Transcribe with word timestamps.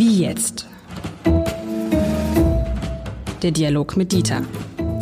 Wie 0.00 0.22
jetzt? 0.22 0.66
Der 3.42 3.50
Dialog 3.50 3.98
mit 3.98 4.12
Dieter. 4.12 4.42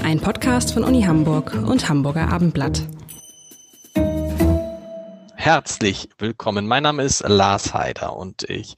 Ein 0.03 0.19
Podcast 0.19 0.75
von 0.75 0.83
Uni 0.83 1.03
Hamburg 1.03 1.55
und 1.55 1.89
Hamburger 1.89 2.33
Abendblatt. 2.33 2.83
Herzlich 5.37 6.09
willkommen. 6.19 6.67
Mein 6.67 6.83
Name 6.83 7.05
ist 7.05 7.23
Lars 7.29 7.73
Heider 7.75 8.17
und 8.17 8.51
ich 8.51 8.75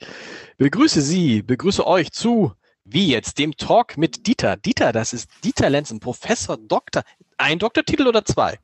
begrüße 0.59 1.00
Sie, 1.00 1.41
begrüße 1.41 1.86
euch 1.86 2.12
zu 2.12 2.52
Wie 2.84 3.09
jetzt, 3.09 3.39
dem 3.39 3.57
Talk 3.57 3.96
mit 3.96 4.27
Dieter. 4.27 4.59
Dieter, 4.59 4.93
das 4.93 5.14
ist 5.14 5.30
Dieter 5.43 5.71
Lenzen, 5.71 6.00
Professor, 6.00 6.59
Doktor. 6.59 7.02
Ein 7.39 7.59
Doktortitel 7.59 8.07
oder 8.07 8.27
zwei? 8.27 8.59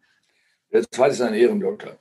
Der 0.70 0.82
zweite 0.90 1.14
ist 1.14 1.22
ein 1.22 1.32
Ehrendoktor. 1.32 1.96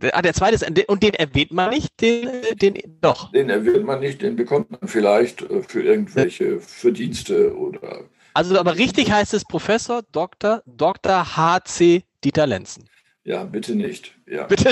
Der, 0.00 0.16
ah, 0.16 0.22
der 0.22 0.32
zweite 0.32 0.54
ist, 0.54 0.88
und 0.88 1.02
den 1.02 1.14
erwähnt 1.14 1.52
man 1.52 1.70
nicht, 1.70 2.00
den, 2.00 2.28
den 2.60 2.98
doch. 3.00 3.32
Den 3.32 3.50
erwähnt 3.50 3.84
man 3.84 3.98
nicht, 3.98 4.22
den 4.22 4.36
bekommt 4.36 4.70
man 4.70 4.88
vielleicht 4.88 5.42
äh, 5.42 5.62
für 5.62 5.82
irgendwelche 5.82 6.60
Verdienste 6.60 7.56
oder. 7.56 8.04
Also, 8.32 8.58
aber 8.58 8.76
richtig 8.76 9.10
heißt 9.10 9.34
es 9.34 9.44
Professor 9.44 10.02
Dr. 10.12 10.62
Dr. 10.66 11.36
H.C. 11.36 12.04
Dieter 12.22 12.46
Lenzen. 12.46 12.88
Ja, 13.24 13.42
bitte 13.42 13.74
nicht. 13.74 14.14
Ja. 14.26 14.46
Bitte. 14.46 14.70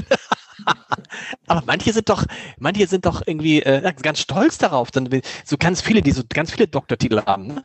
aber 1.46 1.62
manche 1.66 1.92
sind 1.92 2.08
doch, 2.08 2.24
manche 2.58 2.86
sind 2.86 3.04
doch 3.04 3.22
irgendwie 3.26 3.62
äh, 3.62 3.92
ganz 4.00 4.20
stolz 4.20 4.58
darauf. 4.58 4.92
Dann, 4.92 5.08
so 5.44 5.56
ganz 5.58 5.82
viele, 5.82 6.02
die 6.02 6.12
so 6.12 6.22
ganz 6.32 6.52
viele 6.52 6.68
Doktortitel 6.68 7.22
haben. 7.26 7.48
Ne? 7.48 7.64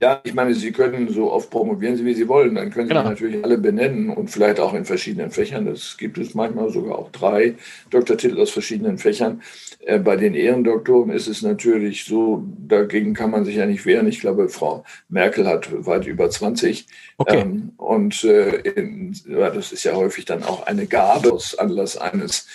Ja, 0.00 0.20
ich 0.24 0.34
meine, 0.34 0.54
Sie 0.54 0.72
können 0.72 1.08
so 1.08 1.32
oft 1.32 1.50
promovieren, 1.50 2.04
wie 2.04 2.14
Sie 2.14 2.26
wollen. 2.26 2.56
Dann 2.56 2.70
können 2.70 2.88
Sie 2.88 2.94
genau. 2.94 3.08
natürlich 3.08 3.44
alle 3.44 3.58
benennen 3.58 4.10
und 4.10 4.28
vielleicht 4.28 4.58
auch 4.58 4.74
in 4.74 4.84
verschiedenen 4.84 5.30
Fächern. 5.30 5.66
Das 5.66 5.96
gibt 5.96 6.18
es 6.18 6.34
manchmal 6.34 6.70
sogar 6.70 6.98
auch 6.98 7.10
drei 7.12 7.54
Doktortitel 7.90 8.40
aus 8.40 8.50
verschiedenen 8.50 8.98
Fächern. 8.98 9.40
Äh, 9.80 10.00
bei 10.00 10.16
den 10.16 10.34
Ehrendoktoren 10.34 11.10
ist 11.10 11.28
es 11.28 11.42
natürlich 11.42 12.04
so, 12.04 12.42
dagegen 12.66 13.14
kann 13.14 13.30
man 13.30 13.44
sich 13.44 13.54
ja 13.54 13.66
nicht 13.66 13.86
wehren. 13.86 14.08
Ich 14.08 14.20
glaube, 14.20 14.48
Frau 14.48 14.84
Merkel 15.08 15.46
hat 15.46 15.68
weit 15.86 16.06
über 16.06 16.28
20. 16.28 16.86
Okay. 17.18 17.40
Ähm, 17.40 17.72
und 17.76 18.24
äh, 18.24 18.56
in, 18.70 19.14
ja, 19.28 19.50
das 19.50 19.70
ist 19.70 19.84
ja 19.84 19.94
häufig 19.94 20.24
dann 20.24 20.42
auch 20.42 20.66
eine 20.66 20.86
Gabe 20.86 21.32
aus 21.32 21.56
Anlass 21.56 21.96
eines 21.96 22.48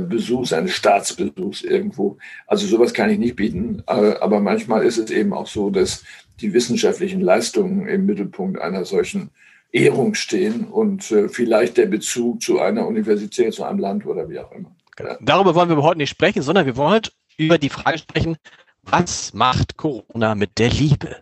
Besuchs, 0.00 0.52
eines 0.52 0.72
Staatsbesuchs 0.72 1.62
irgendwo. 1.62 2.18
Also 2.46 2.66
sowas 2.66 2.92
kann 2.92 3.10
ich 3.10 3.18
nicht 3.18 3.36
bieten. 3.36 3.82
Äh, 3.86 4.14
aber 4.20 4.40
manchmal 4.40 4.84
ist 4.84 4.98
es 4.98 5.10
eben 5.10 5.32
auch 5.32 5.46
so, 5.46 5.70
dass 5.70 6.04
die 6.40 6.52
wissenschaftlichen 6.52 7.20
Leistungen 7.20 7.86
im 7.86 8.06
Mittelpunkt 8.06 8.60
einer 8.60 8.84
solchen 8.84 9.30
Ehrung 9.72 10.14
stehen 10.14 10.64
und 10.64 11.10
äh, 11.10 11.28
vielleicht 11.28 11.76
der 11.76 11.86
Bezug 11.86 12.42
zu 12.42 12.60
einer 12.60 12.86
Universität, 12.86 13.54
zu 13.54 13.64
einem 13.64 13.78
Land 13.78 14.06
oder 14.06 14.28
wie 14.28 14.38
auch 14.38 14.52
immer. 14.52 14.74
Ja. 14.98 15.16
Darüber 15.20 15.54
wollen 15.54 15.68
wir 15.68 15.82
heute 15.82 15.98
nicht 15.98 16.10
sprechen, 16.10 16.42
sondern 16.42 16.66
wir 16.66 16.76
wollen 16.76 17.02
über 17.36 17.56
die 17.56 17.70
Frage 17.70 17.98
sprechen, 17.98 18.36
was 18.82 19.32
macht 19.32 19.76
Corona 19.76 20.34
mit 20.34 20.58
der 20.58 20.70
Liebe? 20.70 21.16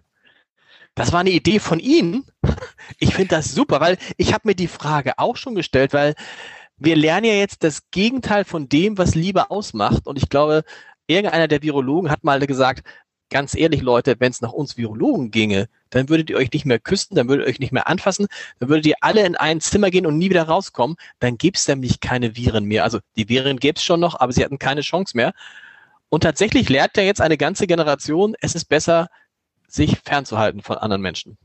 Das 0.94 1.12
war 1.12 1.20
eine 1.20 1.30
Idee 1.30 1.60
von 1.60 1.78
Ihnen. 1.78 2.24
Ich 3.00 3.14
finde 3.14 3.36
das 3.36 3.54
super, 3.54 3.80
weil 3.80 3.98
ich 4.16 4.32
habe 4.32 4.48
mir 4.48 4.54
die 4.54 4.66
Frage 4.66 5.18
auch 5.18 5.36
schon 5.36 5.54
gestellt, 5.54 5.92
weil 5.92 6.14
wir 6.78 6.96
lernen 6.96 7.26
ja 7.26 7.34
jetzt 7.34 7.64
das 7.64 7.90
Gegenteil 7.90 8.44
von 8.44 8.68
dem, 8.68 8.98
was 8.98 9.14
Liebe 9.14 9.50
ausmacht. 9.50 10.06
Und 10.06 10.16
ich 10.16 10.28
glaube, 10.28 10.64
irgendeiner 11.06 11.48
der 11.48 11.62
Virologen 11.62 12.10
hat 12.10 12.24
mal 12.24 12.38
gesagt, 12.46 12.84
ganz 13.30 13.54
ehrlich, 13.54 13.82
Leute, 13.82 14.16
wenn 14.18 14.30
es 14.30 14.40
nach 14.40 14.52
uns 14.52 14.76
Virologen 14.76 15.30
ginge, 15.30 15.68
dann 15.90 16.08
würdet 16.08 16.30
ihr 16.30 16.36
euch 16.36 16.52
nicht 16.52 16.64
mehr 16.64 16.78
küssen, 16.78 17.14
dann 17.14 17.28
würdet 17.28 17.46
ihr 17.46 17.50
euch 17.50 17.60
nicht 17.60 17.72
mehr 17.72 17.88
anfassen, 17.88 18.26
dann 18.58 18.68
würdet 18.68 18.86
ihr 18.86 18.96
alle 19.00 19.24
in 19.24 19.36
ein 19.36 19.60
Zimmer 19.60 19.90
gehen 19.90 20.06
und 20.06 20.18
nie 20.18 20.30
wieder 20.30 20.44
rauskommen. 20.44 20.96
Dann 21.18 21.36
gäbe 21.36 21.56
es 21.56 21.68
nämlich 21.68 22.00
keine 22.00 22.36
Viren 22.36 22.64
mehr. 22.64 22.84
Also 22.84 23.00
die 23.16 23.28
Viren 23.28 23.58
gäbe 23.58 23.76
es 23.76 23.84
schon 23.84 24.00
noch, 24.00 24.18
aber 24.20 24.32
sie 24.32 24.44
hatten 24.44 24.58
keine 24.58 24.80
Chance 24.82 25.16
mehr. 25.16 25.32
Und 26.08 26.22
tatsächlich 26.22 26.68
lehrt 26.68 26.96
ja 26.96 27.02
jetzt 27.02 27.20
eine 27.20 27.36
ganze 27.36 27.66
Generation, 27.66 28.34
es 28.40 28.54
ist 28.54 28.66
besser, 28.66 29.08
sich 29.66 29.98
fernzuhalten 30.04 30.62
von 30.62 30.78
anderen 30.78 31.02
Menschen. 31.02 31.36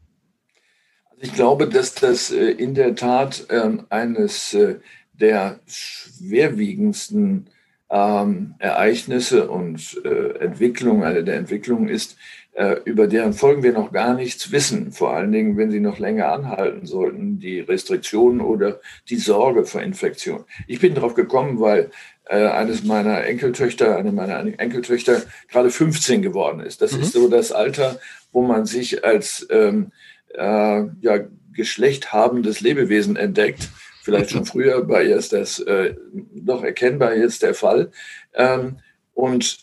Also 1.10 1.24
ich 1.24 1.34
glaube, 1.34 1.68
dass 1.68 1.94
das 1.96 2.32
äh, 2.32 2.52
in 2.52 2.74
der 2.74 2.96
Tat 2.96 3.46
ähm, 3.50 3.86
eines 3.90 4.54
äh, 4.54 4.80
der 5.14 5.60
schwerwiegendsten 5.68 7.48
ähm, 7.90 8.56
Ereignisse 8.60 9.50
und 9.50 10.02
äh, 10.04 10.40
Entwicklungen, 10.40 11.04
eine 11.04 11.24
der 11.24 11.36
Entwicklungen 11.36 11.90
ist, 11.90 12.18
äh, 12.54 12.78
über 12.86 13.08
deren 13.08 13.34
Folgen 13.34 13.64
wir 13.64 13.74
noch 13.74 13.92
gar 13.92 14.14
nichts 14.14 14.52
wissen, 14.52 14.92
vor 14.92 15.14
allen 15.14 15.32
Dingen, 15.32 15.58
wenn 15.58 15.72
sie 15.72 15.80
noch 15.80 16.00
länger 16.00 16.32
anhalten 16.32 16.86
sollten, 16.86 17.40
die 17.40 17.60
Restriktionen 17.60 18.42
oder 18.42 18.80
die 19.10 19.18
Sorge 19.18 19.66
vor 19.66 19.82
Infektion. 19.82 20.44
Ich 20.68 20.80
bin 20.80 20.96
darauf 20.96 21.14
gekommen, 21.14 21.60
weil 21.60 21.92
äh, 22.26 22.48
eines 22.48 22.84
meiner 22.84 23.24
Enkeltöchter, 23.26 23.98
eine 23.98 24.12
meiner 24.12 24.40
Enkeltöchter 24.60 25.24
gerade 25.50 25.70
15 25.70 26.22
geworden 26.22 26.62
ist. 26.62 26.82
Das 26.82 26.94
mhm. 26.94 27.02
ist 27.02 27.14
so 27.14 27.28
das 27.28 27.52
Alter, 27.52 28.00
wo 28.32 28.42
man 28.42 28.66
sich 28.66 29.04
als 29.04 29.46
ähm, 29.50 29.92
äh, 30.36 30.84
ja, 31.02 31.20
Geschlecht 31.54 32.14
habendes 32.14 32.62
Lebewesen 32.62 33.16
entdeckt 33.16 33.70
Vielleicht 34.04 34.32
schon 34.32 34.46
früher, 34.46 34.84
bei 34.84 35.06
ihr 35.06 35.16
ist 35.16 35.32
das 35.32 35.60
äh, 35.60 35.96
noch 36.34 36.62
erkennbar 36.62 37.16
jetzt 37.16 37.42
der 37.42 37.54
Fall. 37.54 37.90
Ähm, 38.34 38.80
und 39.14 39.60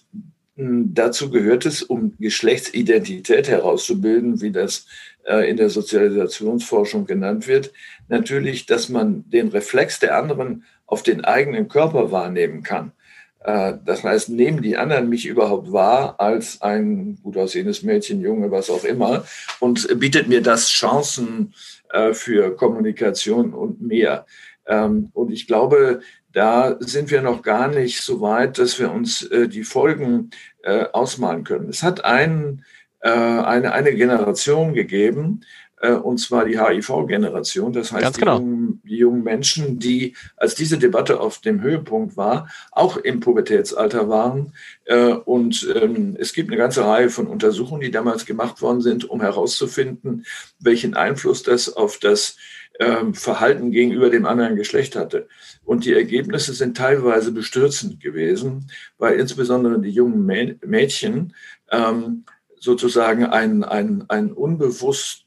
hm, 0.56 0.94
dazu 0.94 1.30
gehört 1.30 1.66
es, 1.66 1.82
um 1.82 2.14
Geschlechtsidentität 2.18 3.48
herauszubilden, 3.48 4.40
wie 4.40 4.50
das 4.50 4.86
äh, 5.24 5.50
in 5.50 5.58
der 5.58 5.68
Sozialisationsforschung 5.68 7.04
genannt 7.04 7.48
wird, 7.48 7.70
natürlich, 8.08 8.64
dass 8.64 8.88
man 8.88 9.28
den 9.28 9.48
Reflex 9.48 9.98
der 9.98 10.16
anderen 10.16 10.64
auf 10.86 11.02
den 11.02 11.22
eigenen 11.22 11.68
Körper 11.68 12.10
wahrnehmen 12.10 12.62
kann. 12.62 12.92
Äh, 13.40 13.74
das 13.84 14.04
heißt, 14.04 14.30
nehmen 14.30 14.62
die 14.62 14.78
anderen 14.78 15.10
mich 15.10 15.26
überhaupt 15.26 15.70
wahr 15.70 16.14
als 16.18 16.62
ein 16.62 17.18
gut 17.22 17.36
aussehendes 17.36 17.82
Mädchen, 17.82 18.22
Junge, 18.22 18.50
was 18.50 18.70
auch 18.70 18.84
immer, 18.84 19.24
und 19.60 19.86
bietet 20.00 20.28
mir 20.28 20.40
das 20.40 20.70
Chancen, 20.70 21.52
äh, 21.92 22.12
für 22.12 22.54
Kommunikation 22.56 23.52
und 23.52 23.80
mehr. 23.80 24.26
Ähm, 24.66 25.10
und 25.12 25.32
ich 25.32 25.46
glaube, 25.46 26.00
da 26.32 26.76
sind 26.80 27.10
wir 27.10 27.22
noch 27.22 27.42
gar 27.42 27.68
nicht 27.68 28.02
so 28.02 28.20
weit, 28.20 28.58
dass 28.58 28.78
wir 28.78 28.92
uns 28.92 29.22
äh, 29.22 29.48
die 29.48 29.64
Folgen 29.64 30.30
äh, 30.62 30.84
ausmalen 30.92 31.44
können. 31.44 31.68
Es 31.68 31.82
hat 31.82 32.04
einen, 32.04 32.64
eine, 33.02 33.72
eine 33.72 33.94
Generation 33.94 34.74
gegeben, 34.74 35.40
und 35.88 36.18
zwar 36.18 36.44
die 36.44 36.60
HIV-Generation. 36.60 37.72
Das 37.72 37.92
heißt, 37.92 38.18
genau. 38.18 38.38
die, 38.38 38.44
jungen, 38.44 38.82
die, 38.84 38.96
jungen, 38.96 39.22
Menschen, 39.22 39.78
die, 39.78 40.14
als 40.36 40.54
diese 40.54 40.78
Debatte 40.78 41.20
auf 41.20 41.38
dem 41.38 41.62
Höhepunkt 41.62 42.16
war, 42.16 42.48
auch 42.72 42.96
im 42.98 43.20
Pubertätsalter 43.20 44.08
waren. 44.08 44.52
Äh, 44.84 45.12
und 45.12 45.66
ähm, 45.74 46.16
es 46.18 46.32
gibt 46.32 46.50
eine 46.50 46.58
ganze 46.58 46.84
Reihe 46.84 47.10
von 47.10 47.26
Untersuchungen, 47.26 47.80
die 47.80 47.90
damals 47.90 48.26
gemacht 48.26 48.60
worden 48.60 48.80
sind, 48.80 49.08
um 49.08 49.20
herauszufinden, 49.20 50.26
welchen 50.58 50.94
Einfluss 50.94 51.42
das 51.42 51.74
auf 51.74 51.98
das 51.98 52.36
ähm, 52.78 53.14
Verhalten 53.14 53.70
gegenüber 53.70 54.10
dem 54.10 54.26
anderen 54.26 54.56
Geschlecht 54.56 54.96
hatte. 54.96 55.28
Und 55.64 55.84
die 55.84 55.92
Ergebnisse 55.92 56.54
sind 56.54 56.76
teilweise 56.76 57.32
bestürzend 57.32 58.00
gewesen, 58.00 58.70
weil 58.98 59.18
insbesondere 59.18 59.80
die 59.80 59.90
jungen 59.90 60.26
Mädchen 60.26 61.34
ähm, 61.70 62.24
sozusagen 62.58 63.24
ein, 63.24 63.64
ein, 63.64 64.04
ein 64.08 64.32
unbewusst 64.32 65.26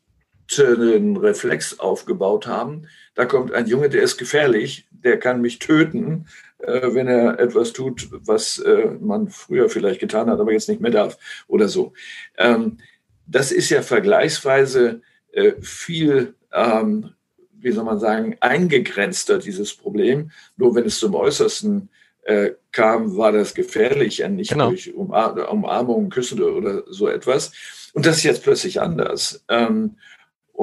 einen 0.57 1.17
Reflex 1.17 1.79
aufgebaut 1.79 2.47
haben. 2.47 2.87
Da 3.15 3.25
kommt 3.25 3.53
ein 3.53 3.67
Junge, 3.67 3.89
der 3.89 4.03
ist 4.03 4.17
gefährlich, 4.17 4.87
der 4.91 5.19
kann 5.19 5.41
mich 5.41 5.59
töten, 5.59 6.27
äh, 6.59 6.93
wenn 6.93 7.07
er 7.07 7.39
etwas 7.39 7.73
tut, 7.73 8.09
was 8.11 8.59
äh, 8.59 8.91
man 8.99 9.29
früher 9.29 9.69
vielleicht 9.69 9.99
getan 9.99 10.29
hat, 10.29 10.39
aber 10.39 10.51
jetzt 10.51 10.69
nicht 10.69 10.81
mehr 10.81 10.91
darf 10.91 11.17
oder 11.47 11.67
so. 11.67 11.93
Ähm, 12.37 12.77
das 13.25 13.51
ist 13.51 13.69
ja 13.69 13.81
vergleichsweise 13.81 15.01
äh, 15.31 15.53
viel, 15.61 16.35
ähm, 16.51 17.11
wie 17.53 17.71
soll 17.71 17.85
man 17.85 17.99
sagen, 17.99 18.37
eingegrenzter, 18.39 19.39
dieses 19.39 19.73
Problem. 19.73 20.31
Nur 20.57 20.75
wenn 20.75 20.85
es 20.85 20.99
zum 20.99 21.15
Äußersten 21.15 21.89
äh, 22.23 22.51
kam, 22.71 23.17
war 23.17 23.31
das 23.31 23.53
gefährlich, 23.53 24.19
ja 24.19 24.29
nicht 24.29 24.51
genau. 24.51 24.69
durch 24.69 24.93
Umar 24.93 25.51
Umarmung, 25.51 26.09
Küssen 26.09 26.41
oder 26.41 26.83
so 26.87 27.07
etwas. 27.07 27.51
Und 27.93 28.05
das 28.05 28.17
ist 28.17 28.23
jetzt 28.23 28.43
plötzlich 28.43 28.81
anders. 28.81 29.43
Ähm, 29.49 29.97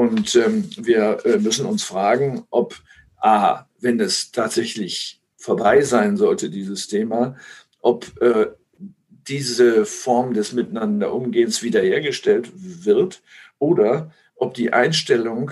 und 0.01 0.35
ähm, 0.35 0.65
wir 0.79 1.19
äh, 1.27 1.37
müssen 1.37 1.67
uns 1.67 1.83
fragen, 1.83 2.47
ob, 2.49 2.75
A, 3.19 3.67
wenn 3.81 4.01
es 4.01 4.33
tatsächlich 4.33 5.21
vorbei 5.37 5.83
sein 5.83 6.17
sollte, 6.17 6.49
dieses 6.49 6.89
Thema, 6.89 7.37
ob 7.83 8.11
äh, 8.23 8.47
diese 9.29 9.85
Form 9.85 10.33
des 10.33 10.55
Miteinanderumgehens 10.55 11.63
wiederhergestellt 11.63 12.51
wird 12.55 13.23
oder 13.59 14.11
ob 14.37 14.55
die 14.55 14.73
Einstellung 14.73 15.51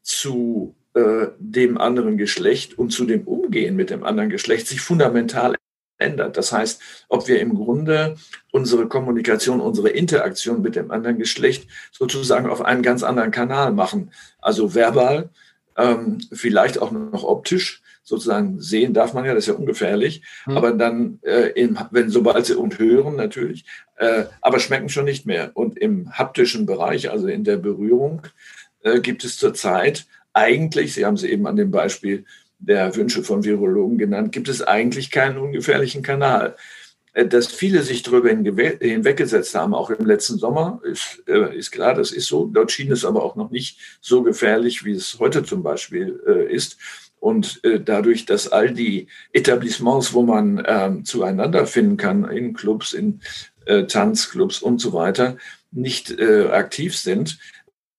zu 0.00 0.74
äh, 0.94 1.26
dem 1.38 1.76
anderen 1.76 2.16
Geschlecht 2.16 2.78
und 2.78 2.92
zu 2.92 3.04
dem 3.04 3.26
Umgehen 3.28 3.76
mit 3.76 3.90
dem 3.90 4.04
anderen 4.04 4.30
Geschlecht 4.30 4.68
sich 4.68 4.80
fundamental 4.80 5.54
ändert. 6.02 6.36
Das 6.36 6.52
heißt, 6.52 6.80
ob 7.08 7.28
wir 7.28 7.40
im 7.40 7.54
Grunde 7.54 8.16
unsere 8.50 8.88
Kommunikation, 8.88 9.60
unsere 9.60 9.88
Interaktion 9.88 10.62
mit 10.62 10.76
dem 10.76 10.90
anderen 10.90 11.18
Geschlecht 11.18 11.68
sozusagen 11.90 12.50
auf 12.50 12.62
einen 12.62 12.82
ganz 12.82 13.02
anderen 13.02 13.30
Kanal 13.30 13.72
machen. 13.72 14.10
Also 14.40 14.74
verbal, 14.74 15.30
ähm, 15.76 16.18
vielleicht 16.32 16.80
auch 16.80 16.90
noch 16.90 17.24
optisch, 17.24 17.82
sozusagen 18.02 18.60
sehen 18.60 18.94
darf 18.94 19.14
man 19.14 19.24
ja, 19.24 19.32
das 19.32 19.44
ist 19.44 19.48
ja 19.48 19.54
ungefährlich, 19.54 20.22
mhm. 20.46 20.56
aber 20.56 20.72
dann, 20.72 21.20
äh, 21.22 21.50
in, 21.50 21.78
wenn 21.90 22.10
sobald 22.10 22.46
sie 22.46 22.56
und 22.56 22.78
hören 22.78 23.16
natürlich, 23.16 23.64
äh, 23.96 24.24
aber 24.40 24.58
schmecken 24.58 24.88
schon 24.88 25.04
nicht 25.04 25.24
mehr. 25.24 25.52
Und 25.54 25.78
im 25.78 26.10
haptischen 26.12 26.66
Bereich, 26.66 27.10
also 27.10 27.28
in 27.28 27.44
der 27.44 27.56
Berührung, 27.58 28.22
äh, 28.82 29.00
gibt 29.00 29.24
es 29.24 29.38
zurzeit 29.38 30.06
eigentlich, 30.32 30.94
Sie 30.94 31.04
haben 31.04 31.14
es 31.14 31.22
eben 31.22 31.46
an 31.46 31.56
dem 31.56 31.70
Beispiel 31.70 32.24
der 32.62 32.94
Wünsche 32.96 33.22
von 33.22 33.44
Virologen 33.44 33.98
genannt, 33.98 34.32
gibt 34.32 34.48
es 34.48 34.62
eigentlich 34.62 35.10
keinen 35.10 35.38
ungefährlichen 35.38 36.02
Kanal. 36.02 36.56
Äh, 37.12 37.26
dass 37.26 37.48
viele 37.48 37.82
sich 37.82 38.02
darüber 38.02 38.30
hinweggesetzt 38.30 39.54
haben, 39.54 39.74
auch 39.74 39.90
im 39.90 40.06
letzten 40.06 40.38
Sommer, 40.38 40.80
ist, 40.84 41.22
äh, 41.26 41.56
ist 41.56 41.70
klar, 41.70 41.94
das 41.94 42.10
ist 42.10 42.26
so. 42.26 42.46
Dort 42.46 42.72
schien 42.72 42.90
es 42.90 43.04
aber 43.04 43.22
auch 43.22 43.36
noch 43.36 43.50
nicht 43.50 43.78
so 44.00 44.22
gefährlich, 44.22 44.84
wie 44.84 44.92
es 44.92 45.18
heute 45.18 45.44
zum 45.44 45.62
Beispiel 45.62 46.20
äh, 46.26 46.52
ist. 46.52 46.78
Und 47.20 47.60
dadurch, 47.62 48.26
dass 48.26 48.48
all 48.50 48.74
die 48.74 49.06
Etablissements, 49.32 50.12
wo 50.12 50.24
man 50.24 50.60
ähm, 50.66 51.04
zueinander 51.04 51.68
finden 51.68 51.96
kann, 51.96 52.28
in 52.28 52.52
Clubs, 52.52 52.94
in 52.94 53.20
Tanzclubs 53.64 54.60
und 54.60 54.80
so 54.80 54.92
weiter, 54.92 55.36
nicht 55.70 56.20
aktiv 56.20 56.98
sind, 56.98 57.38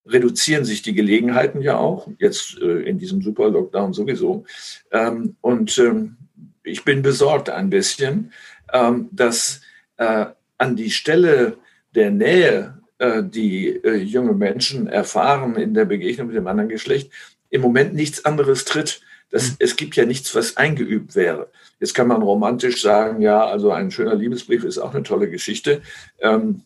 reduzieren 0.06 0.66
sich 0.66 0.82
die 0.82 0.94
Gelegenheiten 0.94 1.62
ja 1.62 1.78
auch, 1.78 2.10
jetzt 2.20 2.58
in 2.58 3.00
diesem 3.00 3.22
Super-Lockdown 3.22 3.94
sowieso. 3.94 4.46
Ähm, 4.92 5.36
und 5.42 5.78
ähm, 5.78 6.18
ich 6.64 6.84
bin 6.84 7.02
besorgt 7.02 7.50
ein 7.50 7.70
bisschen, 7.70 8.34
ähm, 8.72 9.10
dass 9.12 9.62
äh, 9.98 10.26
an 10.58 10.76
die 10.76 10.92
Stelle 10.92 11.58
der 11.96 12.12
Nähe, 12.12 12.80
äh, 12.98 13.24
die 13.24 13.70
äh, 13.70 13.96
junge 13.96 14.34
Menschen 14.34 14.88
erfahren 14.88 15.56
in 15.56 15.74
der 15.74 15.86
Begegnung 15.86 16.28
mit 16.28 16.36
dem 16.36 16.48
anderen 16.48 16.70
Geschlecht, 16.70 17.12
im 17.50 17.62
Moment 17.62 17.94
nichts 17.94 18.26
anderes 18.26 18.66
tritt. 18.66 19.02
Das, 19.30 19.52
mhm. 19.52 19.56
es 19.60 19.76
gibt 19.76 19.96
ja 19.96 20.06
nichts, 20.06 20.34
was 20.36 20.58
eingeübt 20.58 21.16
wäre. 21.16 21.50
Jetzt 21.80 21.94
kann 21.94 22.08
man 22.08 22.22
romantisch 22.22 22.82
sagen, 22.82 23.22
ja, 23.22 23.46
also 23.46 23.72
ein 23.72 23.92
schöner 23.92 24.16
Liebesbrief 24.16 24.64
ist 24.64 24.78
auch 24.78 24.94
eine 24.94 25.04
tolle 25.04 25.30
Geschichte. 25.30 25.82
Ähm, 26.20 26.62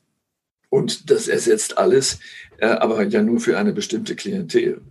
und 0.77 1.09
das 1.09 1.27
ersetzt 1.27 1.77
alles, 1.77 2.19
äh, 2.59 2.67
aber 2.67 3.03
ja 3.03 3.21
nur 3.21 3.39
für 3.39 3.57
eine 3.57 3.73
bestimmte 3.73 4.15
Klientel. 4.15 4.81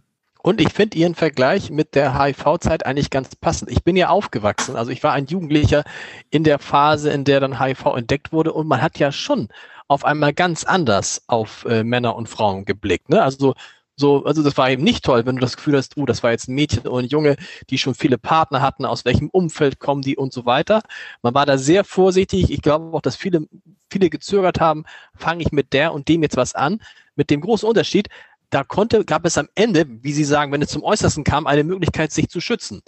Und 0.42 0.60
ich 0.60 0.72
finde 0.72 0.98
Ihren 0.98 1.14
Vergleich 1.14 1.70
mit 1.70 1.94
der 1.96 2.16
HIV-Zeit 2.16 2.86
eigentlich 2.86 3.10
ganz 3.10 3.34
passend. 3.34 3.70
Ich 3.70 3.82
bin 3.82 3.96
ja 3.96 4.10
aufgewachsen, 4.10 4.76
also 4.76 4.90
ich 4.90 5.02
war 5.02 5.12
ein 5.12 5.26
Jugendlicher 5.26 5.84
in 6.30 6.44
der 6.44 6.58
Phase, 6.58 7.10
in 7.10 7.24
der 7.24 7.40
dann 7.40 7.60
HIV 7.60 7.86
entdeckt 7.96 8.32
wurde 8.32 8.52
und 8.52 8.68
man 8.68 8.82
hat 8.82 8.98
ja 8.98 9.10
schon 9.10 9.48
auf 9.88 10.04
einmal 10.04 10.32
ganz 10.32 10.64
anders 10.64 11.22
auf 11.26 11.64
äh, 11.64 11.84
Männer 11.84 12.16
und 12.16 12.28
Frauen 12.28 12.64
geblickt. 12.64 13.08
Ne? 13.08 13.22
Also 13.22 13.54
so, 13.96 14.24
also 14.24 14.42
das 14.42 14.56
war 14.58 14.70
eben 14.70 14.84
nicht 14.84 15.04
toll, 15.04 15.24
wenn 15.24 15.36
du 15.36 15.40
das 15.40 15.56
Gefühl 15.56 15.76
hast, 15.76 15.96
oh, 15.96 16.04
das 16.04 16.22
war 16.22 16.30
jetzt 16.30 16.48
ein 16.48 16.54
Mädchen 16.54 16.86
und 16.86 17.04
ein 17.04 17.08
Junge, 17.08 17.36
die 17.70 17.78
schon 17.78 17.94
viele 17.94 18.18
Partner 18.18 18.60
hatten, 18.60 18.84
aus 18.84 19.06
welchem 19.06 19.30
Umfeld 19.30 19.80
kommen 19.80 20.02
die 20.02 20.16
und 20.16 20.34
so 20.34 20.44
weiter. 20.44 20.82
Man 21.22 21.32
war 21.32 21.46
da 21.46 21.56
sehr 21.56 21.82
vorsichtig. 21.82 22.50
Ich 22.50 22.60
glaube 22.60 22.94
auch, 22.94 23.00
dass 23.00 23.16
viele, 23.16 23.48
viele 23.90 24.10
gezögert 24.10 24.60
haben, 24.60 24.84
fange 25.14 25.42
ich 25.42 25.50
mit 25.50 25.72
der 25.72 25.94
und 25.94 26.08
dem 26.08 26.22
jetzt 26.22 26.36
was 26.36 26.54
an. 26.54 26.82
Mit 27.14 27.30
dem 27.30 27.40
großen 27.40 27.66
Unterschied, 27.66 28.08
da 28.50 28.64
konnte, 28.64 29.04
gab 29.06 29.24
es 29.24 29.38
am 29.38 29.48
Ende, 29.54 29.86
wie 29.88 30.12
Sie 30.12 30.24
sagen, 30.24 30.52
wenn 30.52 30.62
es 30.62 30.70
zum 30.70 30.82
Äußersten 30.82 31.24
kam, 31.24 31.46
eine 31.46 31.64
Möglichkeit, 31.64 32.12
sich 32.12 32.28
zu 32.28 32.40
schützen. 32.40 32.82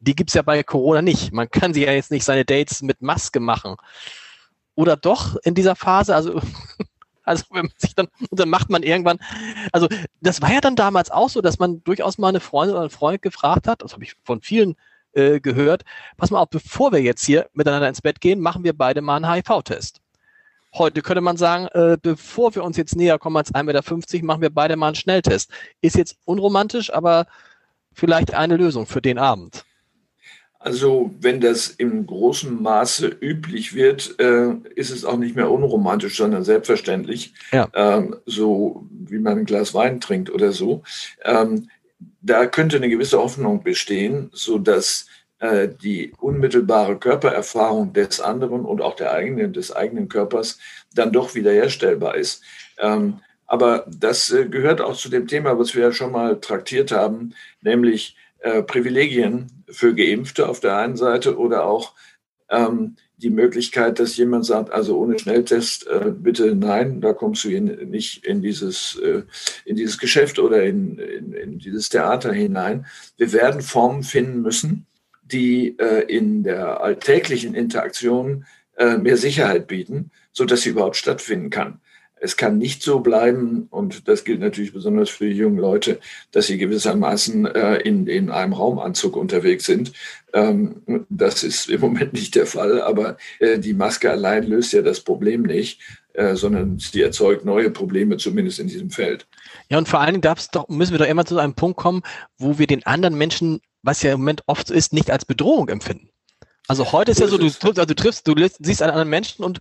Die 0.00 0.14
gibt 0.14 0.30
es 0.30 0.34
ja 0.34 0.42
bei 0.42 0.62
Corona 0.62 1.02
nicht. 1.02 1.32
Man 1.32 1.50
kann 1.50 1.74
sich 1.74 1.84
ja 1.84 1.92
jetzt 1.92 2.10
nicht 2.10 2.24
seine 2.24 2.46
Dates 2.46 2.80
mit 2.80 3.02
Maske 3.02 3.40
machen. 3.40 3.76
Oder 4.74 4.96
doch 4.96 5.36
in 5.36 5.54
dieser 5.54 5.76
Phase, 5.76 6.14
also, 6.14 6.40
also 7.26 7.44
wenn 7.50 7.66
man 7.66 7.72
sich 7.76 7.94
dann, 7.94 8.08
und 8.30 8.40
dann 8.40 8.48
macht 8.48 8.70
man 8.70 8.82
irgendwann, 8.82 9.18
also 9.72 9.88
das 10.22 10.40
war 10.40 10.52
ja 10.52 10.60
dann 10.60 10.76
damals 10.76 11.10
auch 11.10 11.28
so, 11.28 11.42
dass 11.42 11.58
man 11.58 11.82
durchaus 11.84 12.16
mal 12.16 12.28
eine 12.28 12.40
Freundin 12.40 12.74
oder 12.74 12.82
einen 12.82 12.90
Freund 12.90 13.20
gefragt 13.20 13.68
hat, 13.68 13.82
das 13.82 13.92
habe 13.92 14.04
ich 14.04 14.14
von 14.24 14.40
vielen 14.40 14.76
äh, 15.12 15.40
gehört, 15.40 15.82
pass 16.16 16.30
mal 16.30 16.40
auf, 16.40 16.50
bevor 16.50 16.92
wir 16.92 17.02
jetzt 17.02 17.24
hier 17.24 17.48
miteinander 17.52 17.88
ins 17.88 18.00
Bett 18.00 18.20
gehen, 18.20 18.40
machen 18.40 18.64
wir 18.64 18.76
beide 18.76 19.02
mal 19.02 19.16
einen 19.16 19.30
HIV-Test. 19.30 20.00
Heute 20.74 21.02
könnte 21.02 21.22
man 21.22 21.36
sagen, 21.36 21.66
äh, 21.72 21.98
bevor 22.00 22.54
wir 22.54 22.62
uns 22.62 22.76
jetzt 22.76 22.96
näher 22.96 23.18
kommen 23.18 23.36
als 23.36 23.54
1,50 23.54 23.64
Meter, 23.64 24.24
machen 24.26 24.42
wir 24.42 24.50
beide 24.50 24.76
mal 24.76 24.88
einen 24.88 24.94
Schnelltest. 24.94 25.50
Ist 25.80 25.96
jetzt 25.96 26.16
unromantisch, 26.26 26.92
aber 26.92 27.26
vielleicht 27.92 28.34
eine 28.34 28.56
Lösung 28.56 28.86
für 28.86 29.00
den 29.00 29.18
Abend. 29.18 29.64
Also 30.58 31.14
wenn 31.20 31.40
das 31.40 31.68
im 31.68 32.06
großen 32.06 32.62
Maße 32.62 33.06
üblich 33.20 33.74
wird, 33.74 34.18
äh, 34.18 34.54
ist 34.74 34.90
es 34.90 35.04
auch 35.04 35.16
nicht 35.16 35.36
mehr 35.36 35.50
unromantisch, 35.50 36.16
sondern 36.16 36.44
selbstverständlich, 36.44 37.34
ja. 37.52 37.68
ähm, 37.74 38.16
so 38.26 38.86
wie 38.90 39.18
man 39.18 39.38
ein 39.38 39.44
Glas 39.44 39.74
Wein 39.74 40.00
trinkt 40.00 40.30
oder 40.30 40.52
so. 40.52 40.82
Ähm, 41.24 41.68
da 42.20 42.46
könnte 42.46 42.76
eine 42.76 42.88
gewisse 42.88 43.18
Hoffnung 43.18 43.62
bestehen, 43.62 44.30
so 44.32 44.58
dass 44.58 45.06
äh, 45.38 45.68
die 45.68 46.12
unmittelbare 46.18 46.96
Körpererfahrung 46.98 47.92
des 47.92 48.20
anderen 48.20 48.64
und 48.64 48.80
auch 48.80 48.96
der 48.96 49.12
eigenen, 49.12 49.52
des 49.52 49.70
eigenen 49.74 50.08
Körpers 50.08 50.58
dann 50.94 51.12
doch 51.12 51.34
wiederherstellbar 51.34 52.16
ist. 52.16 52.42
Ähm, 52.78 53.20
aber 53.46 53.86
das 53.86 54.30
äh, 54.32 54.46
gehört 54.46 54.80
auch 54.80 54.96
zu 54.96 55.08
dem 55.08 55.28
Thema, 55.28 55.58
was 55.58 55.74
wir 55.74 55.82
ja 55.82 55.92
schon 55.92 56.12
mal 56.12 56.40
traktiert 56.40 56.90
haben, 56.90 57.34
nämlich 57.60 58.16
äh, 58.46 58.62
Privilegien 58.62 59.64
für 59.68 59.92
Geimpfte 59.92 60.48
auf 60.48 60.60
der 60.60 60.76
einen 60.76 60.96
Seite 60.96 61.36
oder 61.36 61.64
auch 61.64 61.94
ähm, 62.48 62.94
die 63.16 63.30
Möglichkeit, 63.30 63.98
dass 63.98 64.16
jemand 64.16 64.46
sagt, 64.46 64.70
also 64.70 64.96
ohne 64.98 65.18
Schnelltest, 65.18 65.88
äh, 65.88 66.12
bitte 66.16 66.54
nein, 66.54 67.00
da 67.00 67.12
kommst 67.12 67.42
du 67.42 67.48
in, 67.48 67.90
nicht 67.90 68.24
in 68.24 68.42
dieses, 68.42 69.00
äh, 69.02 69.22
in 69.64 69.74
dieses 69.74 69.98
Geschäft 69.98 70.38
oder 70.38 70.62
in, 70.62 70.96
in, 70.98 71.32
in, 71.32 71.58
dieses 71.58 71.88
Theater 71.88 72.32
hinein. 72.32 72.86
Wir 73.16 73.32
werden 73.32 73.62
Formen 73.62 74.04
finden 74.04 74.42
müssen, 74.42 74.86
die 75.24 75.76
äh, 75.80 76.02
in 76.02 76.44
der 76.44 76.80
alltäglichen 76.80 77.54
Interaktion 77.56 78.44
äh, 78.76 78.96
mehr 78.96 79.16
Sicherheit 79.16 79.66
bieten, 79.66 80.12
so 80.30 80.44
dass 80.44 80.62
sie 80.62 80.70
überhaupt 80.70 80.96
stattfinden 80.96 81.50
kann. 81.50 81.80
Es 82.18 82.36
kann 82.36 82.58
nicht 82.58 82.82
so 82.82 83.00
bleiben, 83.00 83.66
und 83.70 84.08
das 84.08 84.24
gilt 84.24 84.40
natürlich 84.40 84.72
besonders 84.72 85.10
für 85.10 85.28
die 85.28 85.36
jungen 85.36 85.58
Leute, 85.58 86.00
dass 86.32 86.46
sie 86.46 86.58
gewissermaßen 86.58 87.46
äh, 87.46 87.76
in, 87.78 88.06
in 88.06 88.30
einem 88.30 88.54
Raumanzug 88.54 89.16
unterwegs 89.16 89.66
sind. 89.66 89.92
Ähm, 90.32 91.06
das 91.08 91.42
ist 91.42 91.68
im 91.68 91.80
Moment 91.80 92.14
nicht 92.14 92.34
der 92.34 92.46
Fall, 92.46 92.80
aber 92.80 93.18
äh, 93.38 93.58
die 93.58 93.74
Maske 93.74 94.10
allein 94.10 94.44
löst 94.44 94.72
ja 94.72 94.82
das 94.82 95.00
Problem 95.00 95.42
nicht, 95.42 95.80
äh, 96.14 96.34
sondern 96.34 96.78
sie 96.78 97.02
erzeugt 97.02 97.44
neue 97.44 97.70
Probleme, 97.70 98.16
zumindest 98.16 98.58
in 98.58 98.68
diesem 98.68 98.90
Feld. 98.90 99.26
Ja, 99.68 99.78
und 99.78 99.88
vor 99.88 100.00
allen 100.00 100.14
Dingen 100.14 100.22
darf's 100.22 100.50
doch, 100.50 100.68
müssen 100.68 100.92
wir 100.92 100.98
doch 100.98 101.06
immer 101.06 101.26
zu 101.26 101.38
einem 101.38 101.54
Punkt 101.54 101.76
kommen, 101.76 102.02
wo 102.38 102.58
wir 102.58 102.66
den 102.66 102.86
anderen 102.86 103.18
Menschen 103.18 103.60
was 103.86 104.02
ja 104.02 104.12
im 104.12 104.20
Moment 104.20 104.42
oft 104.46 104.66
so 104.66 104.74
ist, 104.74 104.92
nicht 104.92 105.10
als 105.10 105.24
Bedrohung 105.24 105.68
empfinden. 105.68 106.10
Also 106.68 106.90
heute 106.90 107.12
ist 107.12 107.20
ja 107.20 107.28
so, 107.28 107.38
du, 107.38 107.44
also 107.44 107.84
du 107.84 107.94
triffst, 107.94 108.26
du 108.26 108.34
siehst 108.58 108.82
einen 108.82 108.90
anderen 108.90 109.08
Menschen 109.08 109.44
und 109.44 109.60